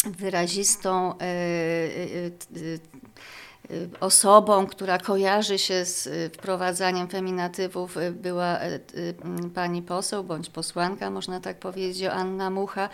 wyrazistą 0.05 1.15
osobą, 3.99 4.67
która 4.67 4.97
kojarzy 4.97 5.59
się 5.59 5.85
z 5.85 6.07
y, 6.07 6.29
wprowadzaniem 6.33 7.07
feminatywów 7.07 7.97
y, 7.97 8.11
była 8.11 8.59
pani 9.55 9.81
poseł 9.81 10.23
bądź 10.23 10.49
posłanka, 10.49 11.09
można 11.09 11.39
tak 11.39 11.59
powiedzieć, 11.59 12.03
Anna 12.03 12.49
Mucha, 12.49 12.89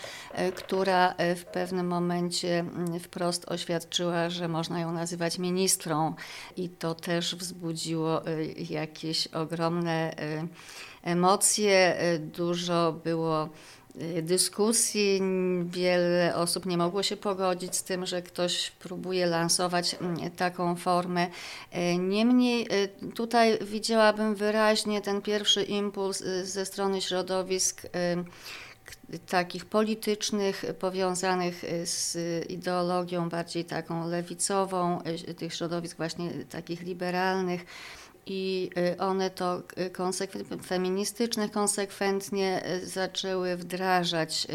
która 0.55 1.13
w 1.35 1.45
pewnym 1.45 1.87
momencie 1.87 2.65
wprost 3.01 3.51
oświadczyła, 3.51 4.29
że 4.29 4.47
można 4.47 4.79
ją 4.79 4.91
nazywać 4.91 5.39
ministrą. 5.39 6.13
I 6.57 6.69
to 6.69 6.95
też 6.95 7.35
wzbudziło 7.35 8.21
jakieś 8.69 9.27
ogromne 9.27 10.15
emocje, 11.03 11.97
dużo 12.19 12.91
było 13.03 13.49
Y, 13.76 13.76
dyskusji. 14.21 15.21
Wiele 15.63 16.35
osób 16.35 16.65
nie 16.65 16.77
mogło 16.77 17.03
się 17.03 17.17
pogodzić 17.17 17.75
z 17.75 17.83
tym, 17.83 18.05
że 18.05 18.21
ktoś 18.21 18.71
próbuje 18.71 19.25
lansować 19.25 19.95
mm, 20.01 20.31
taką 20.31 20.75
formę. 20.75 21.27
Y, 21.27 21.97
niemniej 21.97 22.67
y, 22.83 23.11
tutaj 23.11 23.57
widziałabym 23.61 24.35
wyraźnie 24.35 25.01
ten 25.01 25.21
pierwszy 25.21 25.63
impuls 25.63 26.23
ze 26.43 26.65
strony 26.65 27.01
środowisk 27.01 27.81
takich 29.29 29.65
politycznych, 29.65 30.65
powiązanych 30.79 31.63
z 31.83 32.17
ideologią 32.49 33.29
bardziej 33.29 33.65
taką 33.65 34.09
lewicową, 34.09 35.01
tych 35.37 35.53
środowisk 35.53 35.97
właśnie 35.97 36.31
takich 36.49 36.81
liberalnych 36.81 37.65
i 38.29 38.69
one 38.99 39.29
to 39.29 39.61
konsekwent, 39.93 40.65
feministyczne 40.65 41.49
konsekwentnie 41.49 42.63
zaczęły 42.83 43.57
wdrażać 43.57 44.47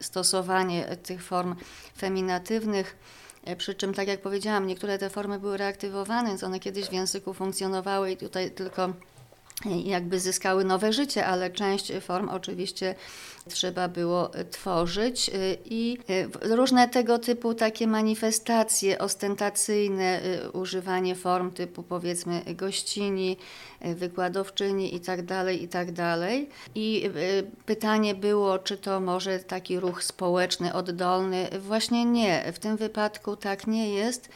stosowanie 0.00 0.96
tych 0.96 1.22
form 1.22 1.54
feminatywnych. 1.98 2.96
Przy 3.58 3.74
czym, 3.74 3.94
tak 3.94 4.08
jak 4.08 4.20
powiedziałam, 4.20 4.66
niektóre 4.66 4.98
te 4.98 5.10
formy 5.10 5.38
były 5.38 5.56
reaktywowane, 5.56 6.28
więc 6.28 6.44
one 6.44 6.60
kiedyś 6.60 6.86
w 6.86 6.92
języku 6.92 7.34
funkcjonowały 7.34 8.12
i 8.12 8.16
tutaj 8.16 8.50
tylko 8.50 8.92
jakby 9.64 10.20
zyskały 10.20 10.64
nowe 10.64 10.92
życie, 10.92 11.26
ale 11.26 11.50
część 11.50 11.92
form 12.00 12.28
oczywiście 12.28 12.94
trzeba 13.48 13.88
było 13.88 14.30
tworzyć. 14.50 15.28
Y, 15.28 15.58
i 15.64 15.98
y, 16.10 16.56
różne 16.56 16.88
tego 16.88 17.18
typu 17.18 17.54
takie 17.54 17.86
manifestacje 17.86 18.98
ostentacyjne, 18.98 20.20
y, 20.24 20.50
używanie 20.50 21.14
form 21.14 21.50
typu 21.50 21.82
powiedzmy 21.82 22.42
gościni, 22.54 23.36
wykładowczyni 23.80 24.94
i 24.94 25.00
tak 25.00 25.22
dalej, 25.22 25.62
i 25.62 25.68
tak 25.68 25.92
dalej. 25.92 26.48
I 26.74 27.10
pytanie 27.66 28.14
było, 28.14 28.58
czy 28.58 28.76
to 28.76 29.00
może 29.00 29.38
taki 29.38 29.80
ruch 29.80 30.02
społeczny, 30.02 30.74
oddolny? 30.74 31.48
Właśnie 31.60 32.04
nie. 32.04 32.52
W 32.52 32.58
tym 32.58 32.76
wypadku 32.76 33.36
tak 33.36 33.66
nie 33.66 33.94
jest. 33.94 34.28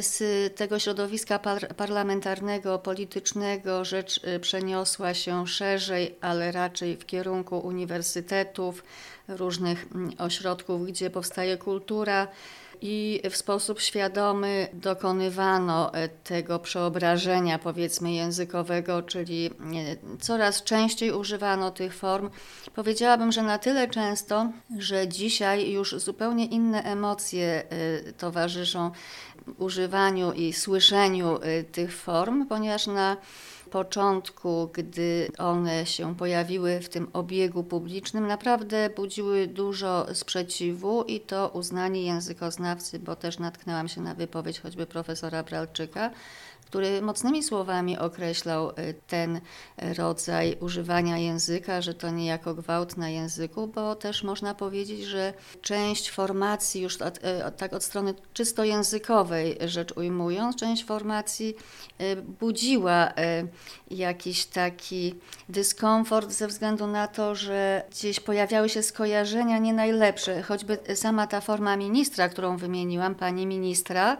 Z 0.00 0.18
tego 0.56 0.78
środowiska 0.78 1.38
par 1.38 1.74
parlamentarnego, 1.76 2.78
politycznego 2.78 3.84
rzecz 3.84 4.20
przeniosła 4.40 5.14
się 5.14 5.46
szerzej, 5.46 6.14
ale 6.20 6.52
raczej 6.52 6.96
w 6.96 7.06
kierunku 7.06 7.58
uniwersytetów, 7.58 8.84
różnych 9.28 9.86
mm, 9.94 10.12
ośrodków, 10.18 10.86
gdzie 10.86 11.10
powstaje 11.10 11.56
kultura 11.56 12.28
i 12.82 13.20
w 13.30 13.36
sposób 13.36 13.80
świadomy 13.80 14.68
dokonywano 14.72 15.94
e, 15.94 16.08
tego 16.08 16.58
przeobrażenia, 16.58 17.58
powiedzmy, 17.58 18.12
językowego, 18.12 19.02
czyli 19.02 19.46
e, 19.46 19.50
coraz 20.20 20.62
częściej 20.62 21.12
używano 21.12 21.70
tych 21.70 21.94
form. 21.94 22.30
Powiedziałabym, 22.74 23.32
że 23.32 23.42
na 23.42 23.58
tyle 23.58 23.88
często, 23.88 24.52
że 24.78 25.08
dzisiaj 25.08 25.70
już 25.70 25.94
zupełnie 25.94 26.46
inne 26.46 26.82
emocje 26.82 27.62
e, 27.70 28.12
towarzyszą 28.12 28.90
używaniu 29.58 30.32
i 30.32 30.52
słyszeniu 30.52 31.38
tych 31.72 31.96
form, 31.96 32.46
ponieważ 32.46 32.86
na 32.86 33.16
początku, 33.72 34.70
gdy 34.72 35.28
one 35.38 35.86
się 35.86 36.16
pojawiły 36.16 36.80
w 36.80 36.88
tym 36.88 37.08
obiegu 37.12 37.64
publicznym, 37.64 38.26
naprawdę 38.26 38.90
budziły 38.90 39.46
dużo 39.46 40.06
sprzeciwu 40.14 41.02
i 41.02 41.20
to 41.20 41.48
uznani 41.48 42.04
językoznawcy, 42.06 42.98
bo 42.98 43.16
też 43.16 43.38
natknęłam 43.38 43.88
się 43.88 44.00
na 44.00 44.14
wypowiedź 44.14 44.60
choćby 44.60 44.86
profesora 44.86 45.42
Bralczyka, 45.42 46.10
który 46.72 47.02
mocnymi 47.02 47.42
słowami 47.42 47.98
określał 47.98 48.70
y, 48.70 48.94
ten 49.06 49.40
rodzaj 49.98 50.56
używania 50.60 51.18
języka, 51.18 51.82
że 51.82 51.94
to 51.94 52.10
niejako 52.10 52.54
gwałt 52.54 52.96
na 52.96 53.08
języku, 53.08 53.66
bo 53.66 53.94
też 53.94 54.22
można 54.22 54.54
powiedzieć, 54.54 55.04
że 55.04 55.34
część 55.62 56.10
formacji, 56.10 56.82
już 56.82 56.96
y, 56.96 56.98
tak 57.56 57.72
od 57.72 57.84
strony 57.84 58.14
czysto 58.32 58.64
językowej 58.64 59.58
rzecz 59.66 59.92
ujmując, 59.96 60.56
część 60.56 60.84
formacji 60.84 61.54
y, 62.00 62.16
budziła 62.40 63.12
jakiś 63.90 64.46
taki 64.46 65.14
dyskomfort 65.48 66.30
ze 66.30 66.46
względu 66.46 66.86
na 66.86 67.08
to, 67.08 67.34
że 67.34 67.82
gdzieś 67.90 68.20
pojawiały 68.20 68.68
się 68.68 68.82
skojarzenia 68.82 69.58
nie 69.58 69.72
najlepsze, 69.72 70.42
choćby 70.42 70.78
sama 70.94 71.26
ta 71.26 71.40
forma 71.40 71.76
ministra, 71.76 72.28
którą 72.28 72.56
wymieniłam, 72.56 73.14
pani 73.14 73.46
ministra, 73.46 74.16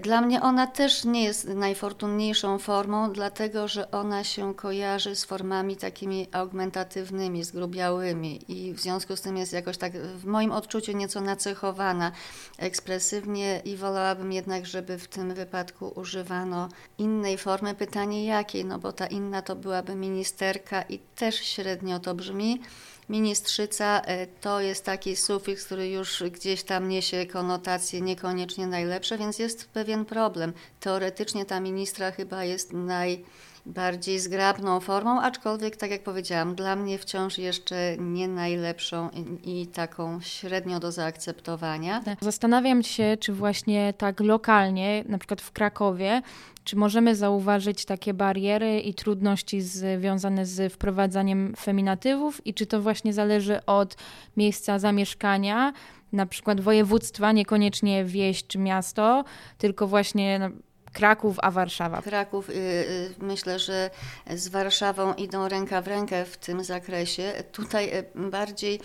dla 0.00 0.20
mnie 0.20 0.42
ona 0.42 0.66
też 0.66 1.04
nie 1.04 1.24
jest 1.24 1.48
najfortunniejszą 1.48 2.58
formą, 2.58 3.12
dlatego 3.12 3.68
że 3.68 3.90
ona 3.90 4.24
się 4.24 4.54
kojarzy 4.54 5.16
z 5.16 5.24
formami 5.24 5.76
takimi 5.76 6.28
augmentatywnymi, 6.32 7.44
zgrubiałymi 7.44 8.40
i 8.48 8.74
w 8.74 8.80
związku 8.80 9.16
z 9.16 9.20
tym 9.20 9.36
jest 9.36 9.52
jakoś 9.52 9.78
tak 9.78 9.92
w 9.92 10.24
moim 10.24 10.52
odczuciu 10.52 10.92
nieco 10.92 11.20
nacechowana 11.20 12.12
ekspresywnie 12.58 13.62
i 13.64 13.76
wolałabym 13.76 14.32
jednak, 14.32 14.66
żeby 14.66 14.98
w 14.98 15.08
tym 15.08 15.34
wypadku 15.34 15.92
używano 15.96 16.68
innej 16.98 17.38
formy. 17.38 17.74
Pytanie 17.74 18.26
jakiej, 18.26 18.64
no 18.64 18.78
bo 18.78 18.92
ta 18.92 19.06
inna 19.06 19.42
to 19.42 19.56
byłaby 19.56 19.94
ministerka 19.94 20.82
i 20.82 20.98
też 20.98 21.34
średnio 21.34 22.00
to 22.00 22.14
brzmi. 22.14 22.60
Ministrzyca 23.08 24.00
e, 24.00 24.26
to 24.26 24.60
jest 24.60 24.84
taki 24.84 25.16
sufiks, 25.16 25.66
który 25.66 25.88
już 25.88 26.22
gdzieś 26.32 26.62
tam 26.62 26.88
niesie 26.88 27.26
konotacje 27.26 28.00
niekoniecznie 28.00 28.66
najlepsze, 28.66 29.18
więc 29.18 29.38
jest 29.38 29.68
pewien 29.68 30.04
problem. 30.04 30.52
Teoretycznie 30.80 31.44
ta 31.44 31.60
ministra 31.60 32.10
chyba 32.10 32.44
jest 32.44 32.72
najbardziej 32.72 34.18
zgrabną 34.18 34.80
formą, 34.80 35.20
aczkolwiek, 35.20 35.76
tak 35.76 35.90
jak 35.90 36.02
powiedziałam, 36.02 36.54
dla 36.54 36.76
mnie 36.76 36.98
wciąż 36.98 37.38
jeszcze 37.38 37.96
nie 37.98 38.28
najlepszą 38.28 39.10
i, 39.44 39.60
i 39.60 39.66
taką 39.66 40.20
średnio 40.20 40.80
do 40.80 40.92
zaakceptowania. 40.92 42.02
Zastanawiam 42.20 42.82
się, 42.82 43.16
czy 43.20 43.32
właśnie 43.32 43.94
tak 43.98 44.20
lokalnie, 44.20 45.04
na 45.08 45.18
przykład 45.18 45.40
w 45.40 45.52
Krakowie, 45.52 46.22
czy 46.68 46.76
możemy 46.76 47.16
zauważyć 47.16 47.84
takie 47.84 48.14
bariery 48.14 48.80
i 48.80 48.94
trudności 48.94 49.60
związane 49.60 50.46
z 50.46 50.72
wprowadzaniem 50.72 51.54
feminatywów? 51.56 52.46
I 52.46 52.54
czy 52.54 52.66
to 52.66 52.82
właśnie 52.82 53.12
zależy 53.12 53.64
od 53.66 53.96
miejsca 54.36 54.78
zamieszkania, 54.78 55.72
na 56.12 56.26
przykład 56.26 56.60
województwa, 56.60 57.32
niekoniecznie 57.32 58.04
wieś 58.04 58.46
czy 58.46 58.58
miasto, 58.58 59.24
tylko 59.58 59.86
właśnie 59.86 60.50
Kraków, 60.92 61.36
a 61.42 61.50
Warszawa. 61.50 62.02
Kraków, 62.02 62.50
y, 62.50 62.52
y, 62.52 63.14
myślę, 63.18 63.58
że 63.58 63.90
z 64.34 64.48
Warszawą 64.48 65.14
idą 65.14 65.48
ręka 65.48 65.82
w 65.82 65.88
rękę 65.88 66.24
w 66.24 66.36
tym 66.36 66.64
zakresie. 66.64 67.32
Tutaj 67.52 67.98
y, 67.98 68.04
bardziej 68.30 68.80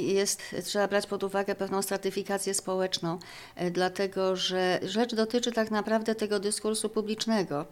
jest, 0.00 0.42
trzeba 0.64 0.88
brać 0.88 1.06
pod 1.06 1.24
uwagę 1.24 1.54
pewną 1.54 1.82
stratyfikację 1.82 2.54
społeczną, 2.54 3.18
dlatego 3.70 4.36
że 4.36 4.80
rzecz 4.82 5.14
dotyczy 5.14 5.52
tak 5.52 5.70
naprawdę 5.70 6.14
tego 6.14 6.40
dyskursu 6.40 6.88
publicznego, 6.88 7.66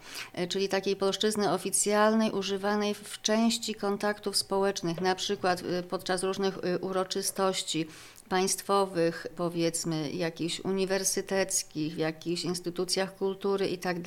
czyli 0.48 0.68
takiej 0.68 0.96
polszczyzny 0.96 1.52
oficjalnej, 1.52 2.30
używanej 2.30 2.94
w 2.94 3.22
części 3.22 3.74
kontaktów 3.74 4.36
społecznych, 4.36 5.00
na 5.00 5.14
przykład 5.14 5.62
podczas 5.90 6.22
różnych 6.22 6.58
uroczystości, 6.80 7.86
państwowych, 8.28 9.26
powiedzmy, 9.36 10.10
jakichś 10.10 10.60
uniwersyteckich, 10.60 11.94
w 11.94 11.98
jakichś 11.98 12.44
instytucjach 12.44 13.16
kultury 13.16 13.68
i 13.68 13.78
tak 13.78 14.00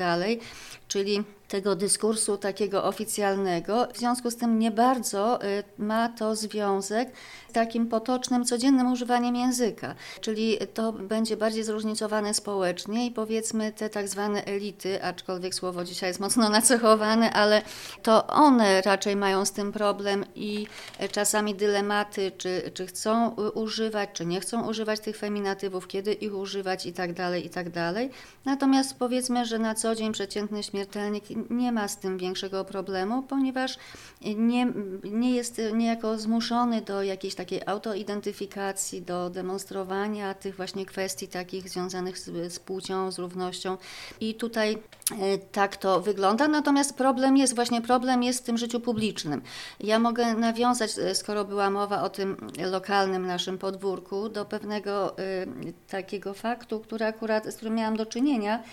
czyli 0.88 1.24
tego 1.52 1.76
dyskursu 1.76 2.38
takiego 2.38 2.84
oficjalnego. 2.84 3.88
W 3.94 3.98
związku 3.98 4.32
z 4.32 4.36
tym 4.36 4.60
nie 4.60 4.72
bardzo 4.72 5.44
y, 5.44 5.64
ma 5.78 6.10
to 6.10 6.36
związek 6.36 7.10
z 7.50 7.54
takim 7.54 7.88
potocznym, 7.88 8.46
codziennym 8.46 8.92
używaniem 8.92 9.36
języka. 9.36 9.96
Czyli 10.22 10.58
to 10.74 10.94
będzie 10.94 11.38
bardziej 11.38 11.64
zróżnicowane 11.64 12.34
społecznie 12.34 13.06
i 13.06 13.12
powiedzmy 13.12 13.72
te 13.72 13.90
tak 13.90 14.08
zwane 14.08 14.46
elity, 14.46 15.04
aczkolwiek 15.04 15.56
słowo 15.56 15.84
dzisiaj 15.84 16.10
jest 16.10 16.20
mocno 16.20 16.50
nacechowane, 16.50 17.34
ale 17.34 17.62
to 18.04 18.28
one 18.28 18.82
raczej 18.82 19.16
mają 19.16 19.46
z 19.46 19.52
tym 19.52 19.72
problem 19.72 20.26
i 20.36 20.68
czasami 21.12 21.56
dylematy, 21.56 22.32
czy, 22.38 22.72
czy 22.74 22.88
chcą 22.88 23.30
używać, 23.54 24.10
czy 24.14 24.26
nie 24.26 24.42
chcą 24.42 24.68
używać 24.70 25.00
tych 25.00 25.18
feminatywów, 25.18 25.88
kiedy 25.88 26.14
ich 26.14 26.36
używać 26.36 26.86
i 26.86 26.94
tak 26.94 27.14
dalej, 27.14 27.46
i 27.46 27.50
tak 27.50 27.70
dalej. 27.70 28.10
Natomiast 28.46 29.00
powiedzmy, 29.00 29.46
że 29.46 29.60
na 29.60 29.76
co 29.76 29.96
dzień 29.96 30.12
przeciętny 30.12 30.64
śmiertelnik 30.64 31.24
nie 31.50 31.72
ma 31.72 31.88
z 31.88 31.98
tym 31.98 32.18
większego 32.18 32.66
problemu, 32.66 33.24
ponieważ 33.24 33.78
nie, 34.22 34.68
nie 35.04 35.36
jest 35.36 35.62
niejako 35.74 36.18
zmuszony 36.18 36.82
do 36.82 37.04
jakiejś 37.04 37.36
takiej 37.36 37.62
autoidentyfikacji, 37.66 39.02
do 39.02 39.30
demonstrowania 39.30 40.34
tych 40.34 40.56
właśnie 40.56 40.86
kwestii 40.86 41.28
takich 41.28 41.70
związanych 41.70 42.18
z, 42.18 42.54
z 42.54 42.60
płcią, 42.60 43.12
z 43.12 43.20
równością. 43.20 43.78
I 44.20 44.36
tutaj 44.36 44.78
e, 45.22 45.38
tak 45.38 45.78
to 45.78 46.02
wygląda. 46.02 46.48
Natomiast 46.48 46.94
problem 46.94 47.38
jest, 47.38 47.56
właśnie 47.56 47.82
problem 47.82 48.24
jest 48.24 48.40
w 48.40 48.46
tym 48.46 48.58
życiu 48.58 48.80
publicznym. 48.80 49.42
Ja 49.80 50.00
mogę 50.00 50.36
nawiązać, 50.36 50.92
e, 51.00 51.16
skoro 51.16 51.46
była 51.46 51.70
mowa 51.70 52.04
o 52.04 52.10
tym 52.10 52.38
lokalnym 52.72 53.28
naszym 53.28 53.58
podwórku, 53.58 54.30
do 54.30 54.46
pewnego 54.46 55.20
y, 55.20 55.74
takiego 55.88 56.34
faktu, 56.34 56.80
który 56.80 57.06
akurat, 57.06 57.46
z 57.46 57.56
którym 57.56 57.76
miałam 57.76 57.98
do 57.98 58.06
czynienia. 58.06 58.64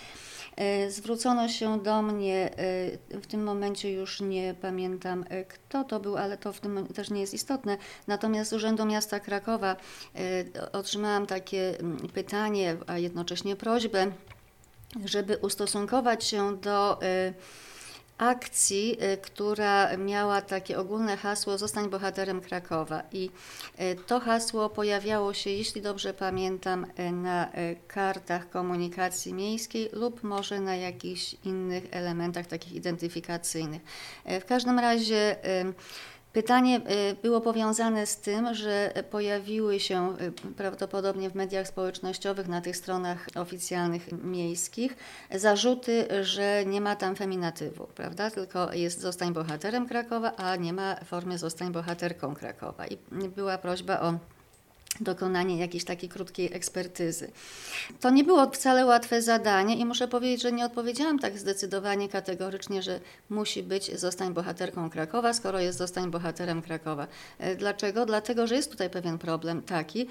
E, 0.55 0.91
zwrócono 0.91 1.47
się 1.47 1.79
do 1.79 2.01
mnie, 2.01 2.49
e, 3.11 3.17
w 3.21 3.27
tym 3.27 3.43
momencie 3.43 3.91
już 3.91 4.21
nie 4.21 4.55
pamiętam 4.61 5.25
e, 5.29 5.45
kto 5.45 5.83
to 5.83 5.99
był, 5.99 6.17
ale 6.17 6.37
to 6.37 6.53
w 6.53 6.59
tym 6.59 6.87
też 6.87 7.09
nie 7.09 7.21
jest 7.21 7.33
istotne. 7.33 7.77
Natomiast 8.07 8.49
z 8.49 8.53
Urzędu 8.53 8.85
Miasta 8.85 9.19
Krakowa 9.19 9.75
otrzymałam 10.71 11.27
takie 11.27 11.73
pytanie, 12.13 12.77
a 12.87 12.97
jednocześnie 12.97 13.55
prośbę, 13.55 14.11
żeby 15.05 15.37
ustosunkować 15.37 16.23
się 16.23 16.57
do 16.57 16.99
akcji, 18.19 18.97
y, 19.03 19.17
która 19.17 19.97
miała 19.97 20.41
takie 20.41 20.79
ogólne 20.79 21.17
hasło 21.17 21.57
Zostań 21.57 21.89
bohaterem 21.89 22.41
Krakowa. 22.41 23.03
I 23.11 23.29
y, 23.79 23.95
to 24.07 24.19
hasło 24.19 24.69
pojawiało 24.69 25.33
się, 25.33 25.49
jeśli 25.49 25.81
dobrze 25.81 26.13
pamiętam, 26.13 26.85
y, 26.99 27.11
na 27.11 27.49
kartach 27.87 28.49
komunikacji 28.49 29.33
miejskiej 29.33 29.89
lub 29.93 30.23
może 30.23 30.59
na 30.59 30.75
jakichś 30.75 31.35
innych 31.45 31.83
elementach 31.91 32.47
takich 32.47 32.73
identyfikacyjnych. 32.73 33.81
W 34.25 34.45
każdym 34.45 34.79
razie 34.79 35.35
Pytanie 36.33 36.81
y, 37.11 37.15
było 37.21 37.41
powiązane 37.41 38.05
z 38.05 38.17
tym, 38.17 38.53
że 38.53 38.93
pojawiły 39.11 39.79
się 39.79 40.15
y, 40.21 40.31
prawdopodobnie 40.57 41.29
w 41.29 41.35
mediach 41.35 41.67
społecznościowych, 41.67 42.47
na 42.47 42.61
tych 42.61 42.77
stronach 42.77 43.27
oficjalnych 43.35 44.23
miejskich, 44.23 44.95
zarzuty, 45.35 46.07
że 46.21 46.63
nie 46.65 46.81
ma 46.81 46.95
tam 46.95 47.15
feminatywu, 47.15 47.87
prawda? 47.95 48.31
Tylko 48.31 48.73
jest 48.73 48.99
zostań 48.99 49.33
bohaterem 49.33 49.87
Krakowa, 49.87 50.35
a 50.35 50.55
nie 50.55 50.73
ma 50.73 50.95
formy 51.05 51.37
zostań 51.37 51.71
bohaterką 51.71 52.35
Krakowa. 52.35 52.87
I 52.87 52.97
była 53.35 53.57
prośba 53.57 53.99
o 53.99 54.38
dokonanie 55.01 55.57
jakiejś 55.57 55.83
takiej 55.83 56.09
krótkiej 56.09 56.53
ekspertyzy. 56.53 57.31
To 57.99 58.09
nie 58.09 58.23
było 58.23 58.49
wcale 58.51 58.85
łatwe 58.85 59.21
zadanie 59.21 59.75
i 59.75 59.85
muszę 59.85 60.07
powiedzieć, 60.07 60.41
że 60.41 60.51
nie 60.51 60.65
odpowiedziałam 60.65 61.19
tak 61.19 61.37
zdecydowanie, 61.37 62.09
kategorycznie, 62.09 62.81
że 62.81 62.99
musi 63.29 63.63
być 63.63 63.99
zostań 63.99 64.33
bohaterką 64.33 64.89
Krakowa, 64.89 65.33
skoro 65.33 65.59
jest 65.59 65.77
zostań 65.77 66.11
bohaterem 66.11 66.61
Krakowa. 66.61 67.07
E, 67.39 67.55
dlaczego? 67.55 68.05
Dlatego, 68.05 68.47
że 68.47 68.55
jest 68.55 68.71
tutaj 68.71 68.89
pewien 68.89 69.17
problem 69.17 69.61
taki, 69.61 70.07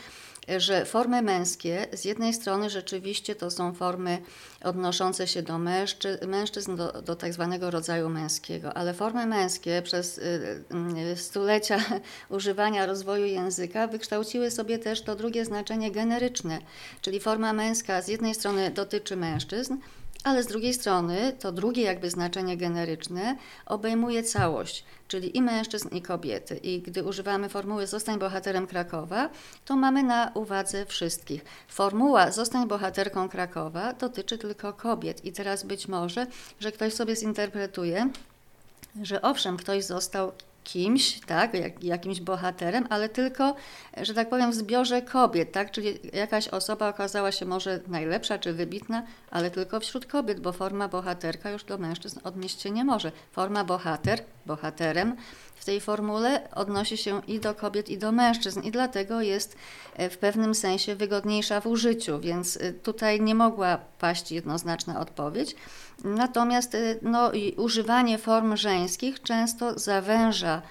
że 0.57 0.85
formy 0.85 1.23
męskie 1.23 1.87
z 1.93 2.05
jednej 2.05 2.35
strony 2.35 2.71
rzeczywiście 2.71 3.35
to 3.35 3.51
są 3.51 3.75
formy 3.75 4.19
odnoszące 4.65 5.27
się 5.27 5.43
do 5.43 5.59
mężczyzn, 5.59 6.27
mężczyzn 6.27 6.77
do, 6.77 7.03
do 7.03 7.17
tak 7.17 7.33
zwanego 7.33 7.71
rodzaju 7.71 8.09
męskiego, 8.09 8.75
ale 8.75 8.95
formy 8.95 9.27
męskie 9.27 9.83
przez 9.83 10.19
y, 10.19 10.65
y, 11.13 11.17
stulecia 11.17 11.79
używania 12.29 12.87
rozwoju 12.87 13.27
języka 13.27 13.87
wykształciły 13.87 14.51
sobie 14.51 14.78
też 14.79 15.03
to 15.03 15.17
drugie 15.17 15.45
znaczenie 15.45 15.91
generyczne, 15.91 16.59
czyli 17.01 17.21
forma 17.21 17.53
męska 17.53 18.03
z 18.03 18.09
jednej 18.09 18.35
strony 18.35 18.71
dotyczy 18.71 19.17
mężczyzn, 19.17 19.77
ale 20.25 20.43
z 20.43 20.47
drugiej 20.47 20.75
strony 20.75 21.33
to 21.41 21.53
drugie 21.53 21.83
jakby 21.83 22.11
znaczenie 22.11 22.57
generyczne 22.57 23.37
obejmuje 23.67 24.23
całość, 24.23 24.85
czyli 25.09 25.37
i 25.37 25.43
mężczyzn, 25.43 25.89
i 25.89 26.03
kobiety. 26.03 26.57
I 26.57 26.81
gdy 26.81 27.05
używamy 27.05 27.49
formuły 27.49 27.87
Zostań 27.87 28.19
bohaterem 28.19 28.67
Krakowa, 28.67 29.31
to 29.65 29.77
mamy 29.77 30.03
na 30.03 30.31
uwadze 30.35 30.87
wszystkich. 30.87 31.45
Formuła 31.69 32.31
Zostań 32.31 32.69
bohaterką 32.69 33.29
Krakowa 33.29 33.93
dotyczy 33.93 34.39
tylko 34.39 34.73
kobiet. 34.73 35.25
I 35.25 35.33
teraz 35.33 35.65
być 35.65 35.89
może, 35.89 36.27
że 36.61 36.73
ktoś 36.73 36.95
sobie 36.95 37.17
zinterpretuje, 37.17 38.11
że 39.03 39.23
owszem, 39.23 39.57
ktoś 39.57 39.85
został 39.85 40.33
kimś, 40.73 41.21
tak, 41.21 41.55
jak, 41.55 41.85
jakimś 41.85 42.21
bohaterem, 42.21 42.87
ale 42.91 43.09
tylko, 43.09 43.55
że 44.03 44.15
tak 44.15 44.29
powiem, 44.29 44.51
w 44.51 44.55
zbiorze 44.55 45.03
kobiet, 45.03 45.53
tak, 45.53 45.71
czyli 45.71 45.99
jakaś 46.13 46.49
osoba 46.49 46.89
okazała 46.89 47.33
się 47.33 47.47
może 47.47 47.81
najlepsza 47.87 48.39
czy 48.39 48.53
wybitna, 48.53 49.03
ale 49.31 49.51
tylko 49.51 49.81
wśród 49.81 50.07
kobiet, 50.07 50.41
bo 50.41 50.53
forma 50.53 50.89
bohaterka 50.89 51.51
już 51.51 51.65
do 51.65 51.79
mężczyzn 51.79 52.21
odnieść 52.25 52.61
się 52.61 52.71
nie 52.71 52.85
może. 52.85 53.13
Forma 53.33 53.65
bohater, 53.65 54.25
bohaterem 54.49 55.17
w 55.59 55.65
tej 55.65 55.81
formule 55.81 56.49
odnosi 56.55 56.97
się 56.97 57.23
i 57.27 57.41
do 57.41 57.55
kobiet, 57.55 57.89
i 57.89 57.99
do 57.99 58.13
mężczyzn, 58.13 58.61
i 58.61 58.71
dlatego 58.71 59.21
jest 59.21 59.57
e, 59.97 60.11
w 60.11 60.19
pewnym 60.19 60.55
sensie 60.55 60.95
wygodniejsza 60.95 61.61
w 61.61 61.67
użyciu, 61.67 62.21
więc 62.21 62.57
e, 62.57 62.73
tutaj 62.73 63.21
nie 63.21 63.35
mogła 63.35 63.79
paść 63.99 64.33
jednoznaczna 64.33 65.01
odpowiedź. 65.01 65.57
Natomiast 66.05 66.75
e, 66.75 66.79
no, 67.03 67.31
używanie 67.57 68.19
form 68.19 68.57
żeńskich 68.57 69.23
często 69.23 69.79
zawęża 69.79 70.63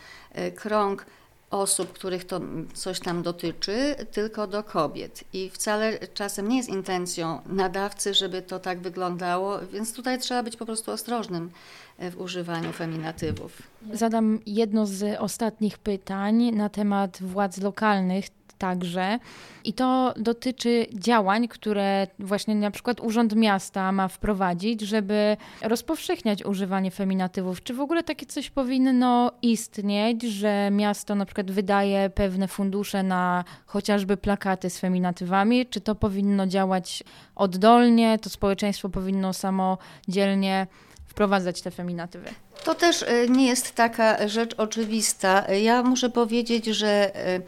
krąg 0.56 1.06
osób, 1.52 1.94
których 1.94 2.26
to 2.26 2.42
coś 2.74 3.00
tam 3.00 3.24
dotyczy, 3.24 3.96
tylko 4.12 4.48
do 4.48 4.64
kobiet. 4.64 5.24
I 5.34 5.50
wcale 5.50 6.00
czasem 6.14 6.48
nie 6.48 6.58
jest 6.58 6.70
intencją 6.70 7.42
nadawcy, 7.46 8.14
żeby 8.14 8.42
to 8.42 8.60
tak 8.60 8.80
wyglądało, 8.80 9.60
więc 9.74 9.94
tutaj 9.94 10.20
trzeba 10.20 10.44
być 10.44 10.58
po 10.58 10.66
prostu 10.66 10.92
ostrożnym 10.92 11.52
w 12.00 12.22
używaniu 12.22 12.72
feminatywów. 12.72 13.62
Zadam 13.94 14.40
jedno 14.46 14.86
z 14.86 15.20
ostatnich 15.20 15.78
pytań 15.78 16.52
na 16.52 16.70
temat 16.70 17.18
władz 17.22 17.58
lokalnych 17.58 18.26
także. 18.58 19.20
I 19.64 19.74
to 19.74 20.14
dotyczy 20.18 20.88
działań, 20.94 21.48
które 21.48 22.08
właśnie 22.20 22.56
na 22.56 22.72
przykład 22.72 23.00
Urząd 23.00 23.36
Miasta 23.36 23.92
ma 23.92 24.08
wprowadzić, 24.08 24.82
żeby 24.82 25.38
rozpowszechniać 25.62 26.46
używanie 26.46 26.92
feminatywów. 26.92 27.64
Czy 27.64 27.74
w 27.74 27.82
ogóle 27.82 28.04
takie 28.04 28.26
coś 28.26 28.50
powinno 28.50 29.32
istnieć, 29.42 30.24
że 30.24 30.70
miasto 30.72 31.16
na 31.16 31.26
przykład 31.26 31.52
wydaje 31.52 32.10
pewne 32.10 32.48
fundusze 32.48 33.04
na 33.04 33.44
chociażby 33.66 34.18
plakaty 34.18 34.70
z 34.70 34.80
feminatywami? 34.80 35.66
Czy 35.66 35.82
to 35.82 35.96
powinno 35.96 36.48
działać 36.48 37.04
oddolnie? 37.36 38.20
To 38.20 38.30
społeczeństwo 38.30 38.90
powinno 38.90 39.34
samodzielnie 39.34 40.68
wprowadzać 41.06 41.62
te 41.62 41.72
feminatywy? 41.72 42.30
To 42.64 42.76
też 42.76 43.02
y, 43.02 43.28
nie 43.30 43.48
jest 43.48 43.76
taka 43.76 44.28
rzecz 44.28 44.56
oczywista. 44.58 45.52
Ja 45.52 45.84
muszę 45.84 46.10
powiedzieć, 46.10 46.66
że 46.66 47.12
y, 47.36 47.42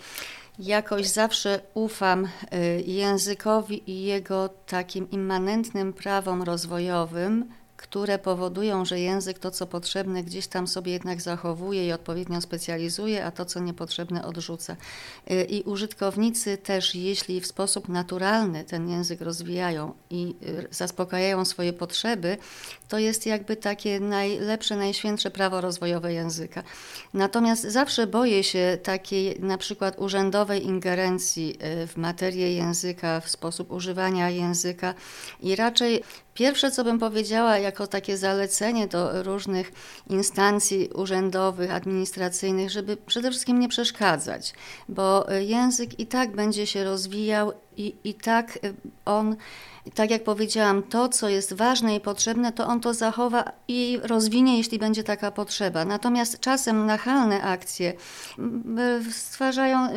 jakoś 0.60 1.08
zawsze 1.08 1.62
ufam 1.74 2.26
y, 2.26 2.84
językowi 2.88 3.92
i 3.92 4.02
jego 4.02 4.50
takim 4.50 5.12
immanentnym 5.12 5.94
prawom 5.94 6.44
rozwojowym, 6.44 7.46
które 7.78 8.20
powodują, 8.20 8.86
że 8.86 9.00
język 9.00 9.40
to, 9.40 9.52
co 9.52 9.68
potrzebne, 9.68 10.24
gdzieś 10.24 10.48
tam 10.48 10.68
sobie 10.68 10.92
jednak 10.92 11.22
zachowuje 11.22 11.88
i 11.88 11.92
odpowiednio 11.92 12.42
specjalizuje, 12.42 13.26
a 13.26 13.32
to, 13.32 13.46
co 13.46 13.60
niepotrzebne, 13.60 14.26
odrzuca. 14.26 14.76
Y, 15.32 15.44
I 15.44 15.64
użytkownicy 15.64 16.58
też, 16.58 16.96
jeśli 16.96 17.42
w 17.42 17.48
sposób 17.48 17.90
naturalny 17.90 18.64
ten 18.64 18.90
język 18.90 19.22
rozwijają 19.22 19.94
i 20.10 20.36
y, 20.44 20.68
zaspokajają 20.72 21.46
swoje 21.46 21.74
potrzeby, 21.74 22.38
to 22.90 23.00
jest 23.00 23.26
jakby 23.26 23.56
takie 23.56 24.00
najlepsze, 24.00 24.76
najświętsze 24.76 25.32
prawo 25.32 25.62
rozwojowe 25.62 26.14
języka. 26.14 26.64
Natomiast 27.14 27.64
zawsze 27.64 28.08
boję 28.08 28.44
się 28.44 28.78
takiej 28.84 29.40
na 29.40 29.58
przykład 29.58 30.00
urzędowej 30.00 30.66
ingerencji 30.66 31.58
y, 31.84 31.88
w 31.88 31.98
materię 31.98 32.54
języka, 32.54 33.20
w 33.20 33.30
sposób 33.30 33.72
używania 33.72 34.30
języka 34.30 34.94
i 35.40 35.56
raczej 35.56 36.04
Pierwsze, 36.40 36.72
co 36.72 36.84
bym 36.84 37.00
powiedziała, 37.00 37.58
jako 37.58 37.88
takie 37.88 38.18
zalecenie 38.18 38.88
do 38.88 39.24
różnych 39.24 39.72
instancji 40.10 40.90
urzędowych, 40.96 41.72
administracyjnych, 41.72 42.70
żeby 42.70 42.98
przede 42.98 43.32
wszystkim 43.32 43.60
nie 43.60 43.70
przeszkadzać, 43.70 44.54
bo 44.90 45.26
język 45.40 46.00
i 46.00 46.08
tak 46.08 46.36
będzie 46.36 46.68
się 46.68 46.84
rozwijał 46.84 47.52
i, 47.80 47.96
i 48.04 48.14
tak 48.14 48.60
on, 49.06 49.36
tak 49.96 50.12
jak 50.12 50.24
powiedziałam, 50.24 50.84
to, 50.84 51.10
co 51.10 51.30
jest 51.30 51.54
ważne 51.54 51.96
i 51.96 52.00
potrzebne, 52.00 52.52
to 52.52 52.68
on 52.68 52.80
to 52.80 52.94
zachowa 52.94 53.52
i 53.68 54.00
rozwinie, 54.04 54.58
jeśli 54.58 54.80
będzie 54.80 55.04
taka 55.04 55.32
potrzeba. 55.32 55.86
Natomiast 55.86 56.40
czasem 56.40 56.86
nachalne 56.86 57.42
akcje 57.42 57.94
stwarzają, 59.12 59.88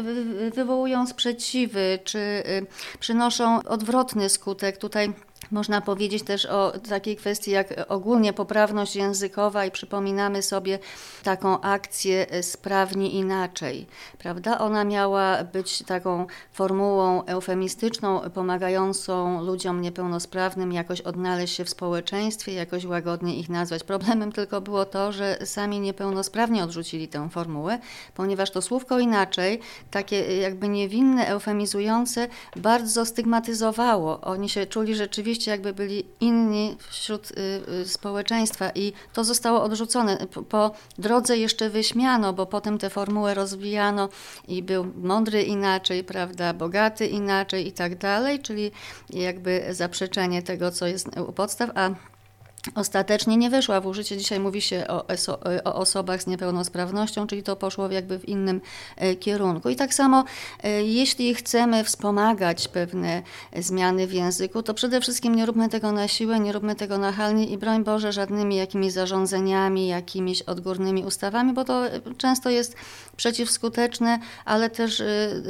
wywołują 0.55 1.07
sprzeciwy, 1.07 1.99
czy 2.05 2.19
y, 2.19 2.67
przynoszą 3.01 3.63
odwrotny 3.63 4.29
skutek. 4.29 4.77
Tutaj 4.77 5.13
można 5.51 5.81
powiedzieć 5.81 6.23
też 6.23 6.47
o 6.47 6.73
takiej 6.89 7.17
kwestii 7.17 7.51
jak 7.51 7.75
ogólnie 7.89 8.33
poprawność 8.33 8.97
językowa 8.97 9.65
i 9.65 9.71
przypominamy 9.71 10.43
sobie 10.43 10.79
taką 11.23 11.61
akcję 11.61 12.27
e, 12.31 12.43
sprawnie 12.43 13.11
inaczej, 13.11 13.87
prawda? 14.19 14.59
Ona 14.59 14.85
miała 14.85 15.45
być 15.45 15.83
taką 15.83 16.27
formułą 16.53 17.25
eufemistyczną, 17.25 18.21
pomagającą 18.35 19.43
ludziom 19.43 19.81
niepełnosprawnym 19.81 20.73
jakoś 20.73 21.01
odnaleźć 21.01 21.57
się 21.57 21.65
w 21.65 21.71
społeczeństwie, 21.71 22.53
jakoś 22.53 22.85
łagodnie 22.85 23.37
ich 23.37 23.49
nazwać. 23.49 23.85
Problemem 23.85 24.33
tylko 24.33 24.61
było 24.61 24.85
to, 24.85 25.13
że 25.13 25.39
sami 25.45 25.81
niepełnosprawnie 25.81 26.65
odrzucili 26.65 27.09
tę 27.09 27.29
formułę, 27.31 27.79
ponieważ 28.15 28.51
to 28.51 28.63
słówko 28.63 28.99
inaczej, 28.99 29.61
takie 29.91 30.29
e, 30.29 30.37
jakby 30.37 30.69
niewinne, 30.69 31.27
eufemizujące, 31.27 32.29
bardzo 32.57 33.07
stygmatyzowało. 33.07 34.21
Oni 34.21 34.49
się 34.49 34.67
czuli 34.67 34.95
rzeczywiście 34.95 35.32
jakby 35.47 35.73
byli 35.73 36.05
inni 36.21 36.77
wśród 36.91 37.31
y, 37.31 37.35
y, 37.81 37.89
społeczeństwa 37.89 38.71
i 38.75 38.93
to 39.13 39.25
zostało 39.25 39.63
odrzucone. 39.63 40.27
Po 40.49 40.71
drodze 40.99 41.39
jeszcze 41.39 41.71
wyśmiano, 41.71 42.33
bo 42.33 42.47
potem 42.47 42.79
tę 42.79 42.91
formułę 42.91 43.35
rozwijano 43.35 44.09
i 44.49 44.63
był 44.63 44.87
mądry 44.97 45.43
inaczej, 45.43 46.05
prawda, 46.05 46.55
bogaty 46.55 47.07
inaczej 47.07 47.67
i 47.67 47.73
tak 47.73 47.99
dalej, 47.99 48.41
czyli 48.41 48.71
jakby 49.11 49.65
zaprzeczenie 49.71 50.43
tego, 50.43 50.71
co 50.71 50.87
jest 50.87 51.09
u 51.29 51.33
podstaw, 51.33 51.71
a 51.75 52.12
ostatecznie 52.75 53.37
nie 53.37 53.51
weszła 53.51 53.81
w 53.81 53.87
użycie. 53.87 54.17
Dzisiaj 54.17 54.41
mówi 54.41 54.61
się 54.61 54.85
o, 54.89 55.07
o, 55.65 55.75
osobach 55.75 56.23
z 56.23 56.27
niepełnosprawnością, 56.27 57.27
czyli 57.27 57.43
to 57.43 57.57
poszło 57.57 57.91
jakby 57.91 58.19
w 58.19 58.29
innym 58.29 58.61
e, 58.97 59.17
kierunku. 59.17 59.69
I 59.69 59.77
tak 59.77 59.95
samo, 59.95 60.25
e, 60.63 60.83
jeśli 60.83 61.35
chcemy 61.35 61.85
wspomagać 61.85 62.69
pewne 62.69 63.23
zmiany 63.57 64.07
w 64.07 64.13
języku, 64.13 64.63
to 64.63 64.75
przede 64.75 65.01
wszystkim 65.01 65.35
nie 65.35 65.47
róbmy 65.47 65.69
tego 65.69 65.93
na 65.93 66.09
siłę, 66.09 66.41
nie 66.41 66.53
róbmy 66.53 66.75
tego 66.75 66.99
nachalnie 66.99 67.47
i 67.47 67.59
broń 67.59 67.85
Boże 67.85 68.13
żadnymi 68.13 68.57
jakimiś 68.57 68.93
zarządzeniami, 68.93 69.89
jakimiś 69.89 70.43
odgórnymi 70.43 71.05
ustawami, 71.05 71.53
bo 71.53 71.65
to 71.65 71.83
często 72.19 72.51
jest 72.51 72.77
przeciwskuteczne, 73.17 74.19
ale 74.45 74.71
też 74.71 75.01
e, 75.01 75.07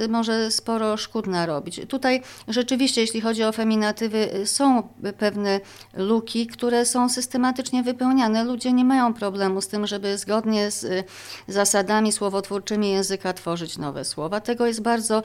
może 0.08 0.50
sporo 0.50 0.96
szkód 0.96 1.26
narobić. 1.26 1.80
Tutaj 1.88 2.22
rzeczywiście, 2.48 3.00
jeśli 3.00 3.20
chodzi 3.20 3.44
o 3.44 3.52
feminatywy, 3.52 4.28
są 4.44 4.82
pewne 5.18 5.60
luki, 5.94 6.46
które 6.46 6.86
są 6.86 7.01
systematycznie 7.08 7.82
wypełniane. 7.82 8.44
Ludzie 8.44 8.72
nie 8.72 8.84
mają 8.84 9.14
problemu 9.14 9.60
z 9.60 9.68
tym, 9.68 9.86
żeby 9.86 10.18
zgodnie 10.18 10.70
z 10.70 10.84
y, 10.84 11.04
zasadami 11.48 12.12
słowotwórczymi 12.12 12.90
języka 12.90 13.32
tworzyć 13.32 13.78
nowe 13.78 14.04
słowa. 14.04 14.40
Tego 14.40 14.66
jest 14.66 14.82
bardzo, 14.82 15.22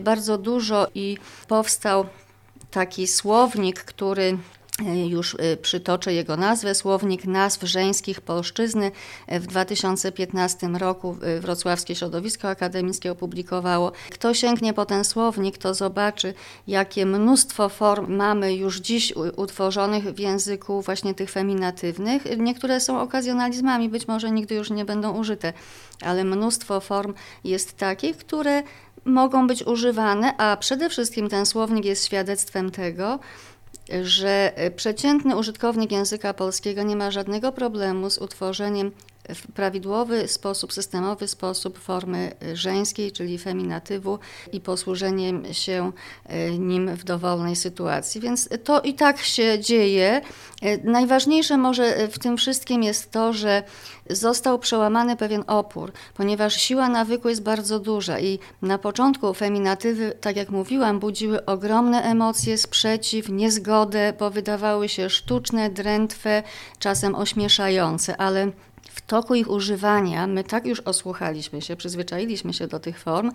bardzo 0.00 0.38
dużo 0.38 0.86
i 0.94 1.18
powstał 1.48 2.06
taki 2.70 3.06
słownik, 3.06 3.84
który 3.84 4.38
już 5.08 5.36
e, 5.38 5.56
przytoczę 5.56 6.12
jego 6.12 6.36
nazwę, 6.36 6.74
Słownik 6.74 7.24
Nazw 7.24 7.62
Żeńskich 7.62 8.20
Polszczyzny. 8.20 8.90
W 9.28 9.46
2015 9.46 10.66
roku 10.66 11.16
Wrocławskie 11.40 11.94
Środowisko 11.94 12.48
Akademickie 12.48 13.12
opublikowało. 13.12 13.92
Kto 14.10 14.34
sięgnie 14.34 14.72
po 14.72 14.86
ten 14.86 15.04
słownik, 15.04 15.58
to 15.58 15.74
zobaczy, 15.74 16.34
jakie 16.66 17.06
mnóstwo 17.06 17.68
form 17.68 18.16
mamy 18.16 18.54
już 18.54 18.80
dziś 18.80 19.12
utworzonych 19.36 20.04
w 20.04 20.18
języku 20.18 20.82
właśnie 20.82 21.14
tych 21.14 21.30
feminatywnych. 21.30 22.38
Niektóre 22.38 22.80
są 22.80 23.00
okazjonalizmami, 23.00 23.88
być 23.88 24.08
może 24.08 24.30
nigdy 24.30 24.54
już 24.54 24.70
nie 24.70 24.84
będą 24.84 25.18
użyte, 25.18 25.52
ale 26.00 26.24
mnóstwo 26.24 26.80
form 26.80 27.14
jest 27.44 27.76
takich, 27.76 28.16
które 28.16 28.62
mogą 29.04 29.46
być 29.46 29.62
używane, 29.62 30.36
a 30.36 30.56
przede 30.56 30.90
wszystkim 30.90 31.28
ten 31.28 31.46
słownik 31.46 31.84
jest 31.84 32.06
świadectwem 32.06 32.70
tego, 32.70 33.18
że 34.02 34.52
przeciętny 34.76 35.36
użytkownik 35.36 35.92
języka 35.92 36.34
polskiego 36.34 36.82
nie 36.82 36.96
ma 36.96 37.10
żadnego 37.10 37.52
problemu 37.52 38.10
z 38.10 38.18
utworzeniem 38.18 38.92
w 39.34 39.52
prawidłowy 39.52 40.28
sposób, 40.28 40.72
systemowy 40.72 41.28
sposób 41.28 41.78
formy 41.78 42.32
żeńskiej, 42.54 43.12
czyli 43.12 43.38
feminatywu 43.38 44.18
i 44.52 44.60
posłużeniem 44.60 45.54
się 45.54 45.92
e, 46.24 46.50
nim 46.58 46.96
w 46.96 47.04
dowolnej 47.04 47.56
sytuacji. 47.56 48.20
Więc 48.20 48.48
to 48.64 48.80
i 48.80 48.94
tak 48.94 49.18
się 49.18 49.58
dzieje. 49.58 50.20
E, 50.62 50.78
najważniejsze 50.90 51.56
może 51.56 52.08
w 52.08 52.18
tym 52.18 52.36
wszystkim 52.36 52.82
jest 52.82 53.10
to, 53.10 53.32
że 53.32 53.62
został 54.10 54.58
przełamany 54.58 55.16
pewien 55.16 55.44
opór, 55.46 55.92
ponieważ 56.14 56.54
siła 56.54 56.88
nawyku 56.88 57.28
jest 57.28 57.42
bardzo 57.42 57.78
duża 57.78 58.20
i 58.20 58.38
na 58.62 58.78
początku 58.78 59.34
feminatywy, 59.34 60.12
tak 60.20 60.36
jak 60.36 60.50
mówiłam, 60.50 60.98
budziły 60.98 61.44
ogromne 61.44 62.02
emocje, 62.02 62.58
sprzeciw, 62.58 63.28
niezgodę, 63.28 64.12
bo 64.18 64.30
wydawały 64.30 64.88
się 64.88 65.10
sztuczne, 65.10 65.70
drętwe, 65.70 66.42
czasem 66.78 67.14
ośmieszające, 67.14 68.16
ale 68.16 68.52
w 68.88 69.00
toku 69.00 69.34
ich 69.34 69.50
używania 69.50 70.26
my 70.26 70.44
tak 70.44 70.66
już 70.66 70.80
osłuchaliśmy 70.80 71.62
się, 71.62 71.76
przyzwyczailiśmy 71.76 72.52
się 72.52 72.66
do 72.66 72.80
tych 72.80 73.00
form, 73.00 73.30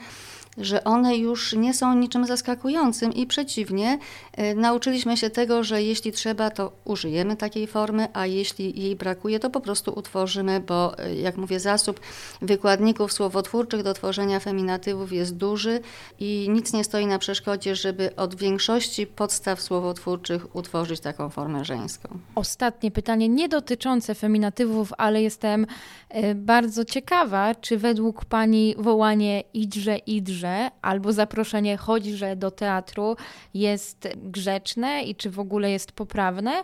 że 0.57 0.83
one 0.83 1.17
już 1.17 1.53
nie 1.53 1.73
są 1.73 1.95
niczym 1.95 2.25
zaskakującym 2.25 3.13
i 3.13 3.27
przeciwnie, 3.27 3.99
e, 4.33 4.55
nauczyliśmy 4.55 5.17
się 5.17 5.29
tego, 5.29 5.63
że 5.63 5.83
jeśli 5.83 6.11
trzeba, 6.11 6.49
to 6.49 6.71
użyjemy 6.85 7.35
takiej 7.35 7.67
formy, 7.67 8.07
a 8.13 8.25
jeśli 8.25 8.81
jej 8.81 8.95
brakuje, 8.95 9.39
to 9.39 9.49
po 9.49 9.61
prostu 9.61 9.93
utworzymy, 9.95 10.59
bo 10.59 10.99
e, 10.99 11.15
jak 11.15 11.37
mówię, 11.37 11.59
zasób 11.59 11.99
wykładników 12.41 13.13
słowotwórczych 13.13 13.83
do 13.83 13.93
tworzenia 13.93 14.39
feminatywów 14.39 15.11
jest 15.11 15.35
duży 15.35 15.79
i 16.19 16.47
nic 16.49 16.73
nie 16.73 16.83
stoi 16.83 17.05
na 17.05 17.19
przeszkodzie, 17.19 17.75
żeby 17.75 18.15
od 18.15 18.35
większości 18.35 19.07
podstaw 19.07 19.61
słowotwórczych 19.61 20.55
utworzyć 20.55 20.99
taką 20.99 21.29
formę 21.29 21.65
żeńską. 21.65 22.19
Ostatnie 22.35 22.91
pytanie, 22.91 23.29
nie 23.29 23.49
dotyczące 23.49 24.15
feminatywów, 24.15 24.93
ale 24.97 25.21
jestem 25.43 25.65
e, 26.09 26.35
bardzo 26.35 26.85
ciekawa, 26.85 27.55
czy 27.55 27.77
według 27.77 28.25
Pani 28.25 28.75
wołanie 28.77 29.43
idrze, 29.53 29.97
idrze 29.97 30.71
albo 30.81 31.13
zaproszenie 31.13 31.77
chodźże 31.77 32.35
do 32.35 32.51
teatru 32.51 33.15
jest 33.53 34.07
grzeczne 34.15 35.03
i 35.03 35.15
czy 35.15 35.29
w 35.29 35.39
ogóle 35.39 35.71
jest 35.71 35.91
poprawne. 35.91 36.63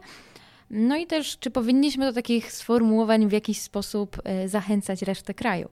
No 0.70 0.98
i 0.98 1.08
też, 1.08 1.39
czy 1.39 1.52
powinniśmy 1.52 2.06
do 2.06 2.13
takich 2.13 2.52
sformułowań 2.52 3.28
w 3.28 3.32
jakiś 3.32 3.62
sposób 3.62 4.18
e, 4.24 4.48
zachęcać 4.48 5.02
resztę 5.02 5.34
kraju? 5.34 5.70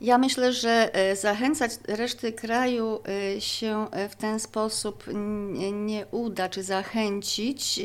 Ja 0.00 0.18
myślę, 0.18 0.52
że 0.52 0.94
e, 0.94 1.16
zachęcać 1.16 1.72
reszty 1.88 2.32
kraju 2.32 3.00
się 3.38 3.86
w 4.10 4.16
ten 4.16 4.40
sposób 4.40 5.04
nie 5.72 6.06
uda, 6.06 6.48
czy 6.48 6.62
zachęcić, 6.62 7.80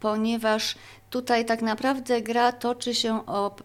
ponieważ 0.00 0.74
tutaj 1.16 1.44
tak 1.44 1.62
naprawdę 1.62 2.22
gra 2.22 2.52
toczy 2.52 2.94
się 2.94 3.26
o 3.26 3.56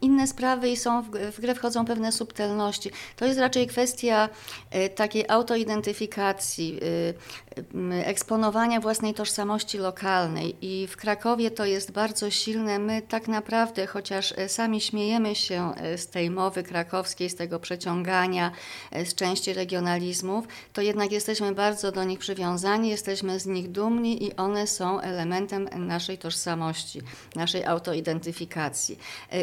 inne 0.00 0.26
sprawy 0.26 0.68
i 0.68 0.76
są 0.76 1.02
w, 1.02 1.10
w 1.10 1.40
grę 1.40 1.54
wchodzą 1.54 1.84
pewne 1.84 2.12
subtelności. 2.12 2.90
To 3.16 3.24
jest 3.24 3.38
raczej 3.38 3.66
kwestia 3.66 4.28
e, 4.70 4.88
takiej 4.88 5.24
autoidentyfikacji, 5.28 6.80
e, 7.94 8.06
eksponowania 8.06 8.80
własnej 8.80 9.14
tożsamości 9.14 9.78
lokalnej 9.78 10.56
i 10.60 10.86
w 10.86 10.96
Krakowie 10.96 11.50
to 11.50 11.64
jest 11.64 11.92
bardzo 11.92 12.30
silne. 12.30 12.78
My 12.78 13.02
tak 13.02 13.28
naprawdę, 13.28 13.86
chociaż 13.86 14.34
e, 14.36 14.48
sami 14.48 14.80
śmiejemy 14.80 15.34
się 15.34 15.72
z 15.96 16.06
tej 16.06 16.30
mowy 16.30 16.62
krakowskiej, 16.62 17.30
z 17.30 17.34
tego 17.34 17.60
przeciągania, 17.60 18.52
z 19.04 19.14
części 19.14 19.52
regionalizmów, 19.52 20.44
to 20.72 20.82
jednak 20.82 21.12
jesteśmy 21.12 21.52
bardzo 21.52 21.92
do 21.92 22.04
nich 22.04 22.18
przywiązani, 22.18 22.88
jesteśmy 22.88 23.40
z 23.40 23.46
nich 23.46 23.70
dumni 23.70 24.24
i 24.24 24.36
one 24.36 24.66
są 24.66 25.00
elementem 25.00 25.68
naszej 25.76 26.18
tożsamości, 26.18 27.00
naszej 27.36 27.64
autoidentyfikacji. 27.64 28.98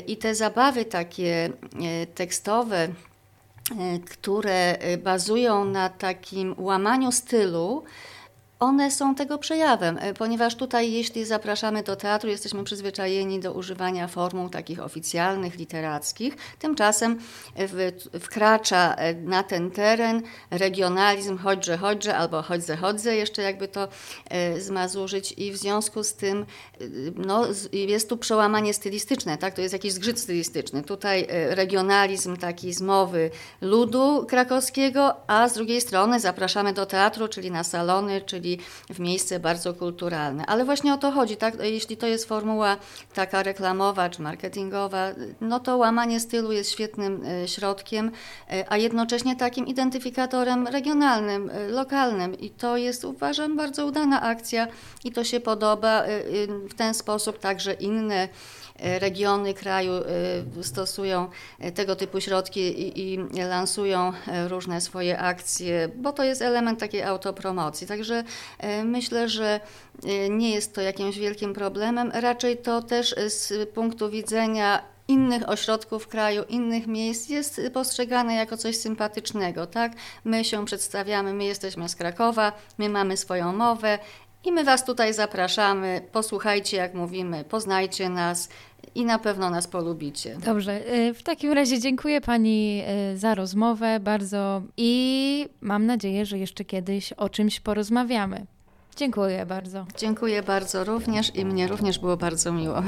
I 0.09 0.17
te 0.17 0.35
zabawy 0.35 0.85
takie 0.85 1.49
e, 1.81 2.05
tekstowe, 2.05 2.77
e, 2.77 2.89
które 3.99 4.77
e, 4.79 4.97
bazują 4.97 5.65
na 5.65 5.89
takim 5.89 6.55
łamaniu 6.57 7.11
stylu, 7.11 7.83
one 8.59 8.91
są 8.91 9.15
tego 9.15 9.37
przejawem, 9.37 9.97
e, 10.01 10.13
ponieważ 10.13 10.55
tutaj, 10.55 10.91
jeśli 10.91 11.25
zapraszamy 11.25 11.83
do 11.83 11.95
teatru, 11.95 12.29
jesteśmy 12.29 12.63
przyzwyczajeni 12.63 13.39
do 13.39 13.53
używania 13.53 14.07
formuł 14.07 14.49
takich 14.49 14.79
oficjalnych, 14.79 15.55
literackich. 15.55 16.35
Tymczasem 16.59 17.19
w, 17.55 17.91
wkracza 18.19 18.95
e, 18.95 19.13
na 19.13 19.43
ten 19.43 19.71
teren 19.71 20.21
regionalizm 20.51 21.37
chodźże, 21.37 21.77
chodźże 21.77 22.17
albo 22.17 22.41
chodźże, 22.41 22.77
chodźże, 22.77 23.15
jeszcze 23.15 23.41
jakby 23.41 23.67
to 23.67 23.87
e, 24.29 24.61
zmazurzyć 24.61 25.33
i 25.37 25.51
w 25.51 25.57
związku 25.57 26.03
z 26.03 26.13
tym 26.13 26.45
no, 27.15 27.45
jest 27.71 28.09
tu 28.09 28.17
przełamanie 28.17 28.73
stylistyczne, 28.73 29.37
tak? 29.37 29.55
to 29.55 29.61
jest 29.61 29.73
jakiś 29.73 29.93
zgrzyt 29.93 30.19
stylistyczny. 30.19 30.83
Tutaj 30.83 31.27
regionalizm 31.29 32.37
taki 32.37 32.73
z 32.73 32.81
mowy 32.81 33.31
ludu 33.61 34.25
krakowskiego, 34.29 35.15
a 35.27 35.49
z 35.49 35.53
drugiej 35.53 35.81
strony 35.81 36.19
zapraszamy 36.19 36.73
do 36.73 36.85
teatru, 36.85 37.27
czyli 37.27 37.51
na 37.51 37.63
salony, 37.63 38.21
czyli 38.21 38.48
w 38.89 38.99
miejsce 38.99 39.39
bardzo 39.39 39.73
kulturalne. 39.73 40.45
Ale 40.45 40.65
właśnie 40.65 40.93
o 40.93 40.97
to 40.97 41.11
chodzi, 41.11 41.37
tak? 41.37 41.53
Jeśli 41.63 41.97
to 41.97 42.07
jest 42.07 42.25
formuła 42.27 42.77
taka 43.13 43.43
reklamowa 43.43 44.09
czy 44.09 44.21
marketingowa, 44.21 45.07
no 45.41 45.59
to 45.59 45.77
łamanie 45.77 46.19
stylu 46.19 46.51
jest 46.51 46.71
świetnym 46.71 47.23
e, 47.25 47.47
środkiem, 47.47 48.11
e, 48.51 48.65
a 48.69 48.77
jednocześnie 48.77 49.35
takim 49.35 49.67
identyfikatorem 49.67 50.67
regionalnym, 50.67 51.49
e, 51.49 51.67
lokalnym. 51.67 52.39
I 52.39 52.49
to 52.49 52.77
jest, 52.77 53.05
uważam, 53.05 53.57
bardzo 53.57 53.85
udana 53.85 54.21
akcja 54.21 54.67
i 55.03 55.11
to 55.11 55.23
się 55.23 55.39
podoba. 55.39 56.03
W 56.69 56.73
ten 56.73 56.93
sposób 56.93 57.39
także 57.39 57.73
inne 57.73 58.29
regiony 58.81 59.53
kraju 59.53 59.93
y, 60.59 60.63
stosują 60.63 61.27
y, 61.65 61.71
tego 61.71 61.95
typu 61.95 62.21
środki 62.21 62.59
i, 62.59 63.13
i, 63.13 63.17
lansują 63.49 64.13
różne 64.47 64.81
swoje 64.81 65.19
akcje, 65.19 65.89
bo 65.95 66.11
to 66.11 66.23
jest 66.23 66.41
element 66.41 66.79
takiej 66.79 67.03
autopromocji. 67.03 67.87
Także 67.87 68.23
myślę, 68.83 69.29
że 69.29 69.59
nie 70.29 70.51
jest 70.51 70.75
to 70.75 70.81
jakimś 70.81 71.17
wielkim 71.17 71.53
problemem. 71.53 72.11
Raczej 72.13 72.57
to 72.57 72.81
też 72.81 73.15
z 73.27 73.69
punktu 73.69 74.09
widzenia 74.09 74.83
innych 75.09 75.49
ośrodków 75.49 76.07
kraju, 76.07 76.43
innych 76.49 76.87
miejsc 76.87 77.29
jest 77.29 77.61
postrzegane 77.73 78.35
jako 78.35 78.57
coś 78.57 78.77
sympatycznego, 78.77 79.67
tak? 79.67 79.91
My 80.23 80.45
się 80.45 80.65
przedstawiamy, 80.65 81.33
my 81.33 81.45
jesteśmy 81.45 81.89
z 81.89 81.95
Krakowa, 81.95 82.51
my 82.77 82.89
mamy 82.89 83.17
swoją 83.17 83.53
mowę 83.53 83.99
i 84.43 84.51
my 84.51 84.63
Was 84.63 84.85
tutaj 84.85 85.13
zapraszamy. 85.13 86.01
Posłuchajcie, 86.11 86.77
jak 86.77 86.93
mówimy, 86.93 87.43
poznajcie 87.43 88.09
nas, 88.09 88.49
i 88.95 89.05
na 89.05 89.19
pewno 89.19 89.49
nas 89.49 89.67
polubicie. 89.67 90.37
Dobrze, 90.45 90.93
y, 90.93 91.13
w 91.13 91.23
takim 91.23 91.51
razie 91.53 91.79
dziękuję 91.79 92.21
Pani 92.21 92.83
y, 93.13 93.17
za 93.17 93.35
rozmowę 93.35 93.99
bardzo 93.99 94.61
i 94.77 95.49
mam 95.61 95.85
nadzieję, 95.85 96.25
że 96.25 96.37
jeszcze 96.37 96.65
kiedyś 96.65 97.13
o 97.13 97.29
czymś 97.29 97.59
porozmawiamy. 97.59 98.45
Dziękuję 98.95 99.45
bardzo. 99.45 99.85
Dziękuję 99.97 100.43
bardzo 100.43 100.83
również 100.83 101.35
i 101.35 101.45
mnie 101.45 101.67
również 101.67 101.99
było 101.99 102.17
bardzo 102.17 102.51
miło. 102.51 102.83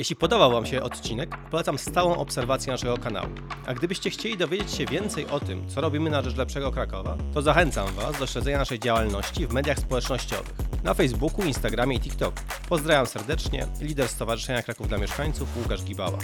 Jeśli 0.00 0.16
podobał 0.16 0.52
Wam 0.52 0.66
się 0.66 0.82
odcinek, 0.82 1.36
polecam 1.50 1.78
stałą 1.78 2.16
obserwację 2.16 2.72
naszego 2.72 2.98
kanału. 2.98 3.28
A 3.66 3.74
gdybyście 3.74 4.10
chcieli 4.10 4.36
dowiedzieć 4.36 4.70
się 4.70 4.86
więcej 4.86 5.26
o 5.26 5.40
tym, 5.40 5.68
co 5.68 5.80
robimy 5.80 6.10
na 6.10 6.22
rzecz 6.22 6.36
lepszego 6.36 6.72
Krakowa, 6.72 7.16
to 7.34 7.42
zachęcam 7.42 7.94
Was 7.94 8.18
do 8.18 8.26
śledzenia 8.26 8.58
naszej 8.58 8.78
działalności 8.78 9.46
w 9.46 9.52
mediach 9.52 9.78
społecznościowych 9.78 10.54
na 10.84 10.94
Facebooku, 10.94 11.46
Instagramie 11.46 11.96
i 11.96 12.00
TikToku. 12.00 12.38
Pozdrawiam 12.68 13.06
serdecznie, 13.06 13.66
lider 13.80 14.08
Stowarzyszenia 14.08 14.62
Kraków 14.62 14.88
dla 14.88 14.98
Mieszkańców 14.98 15.56
Łukasz 15.56 15.82
Gibała. 15.82 16.18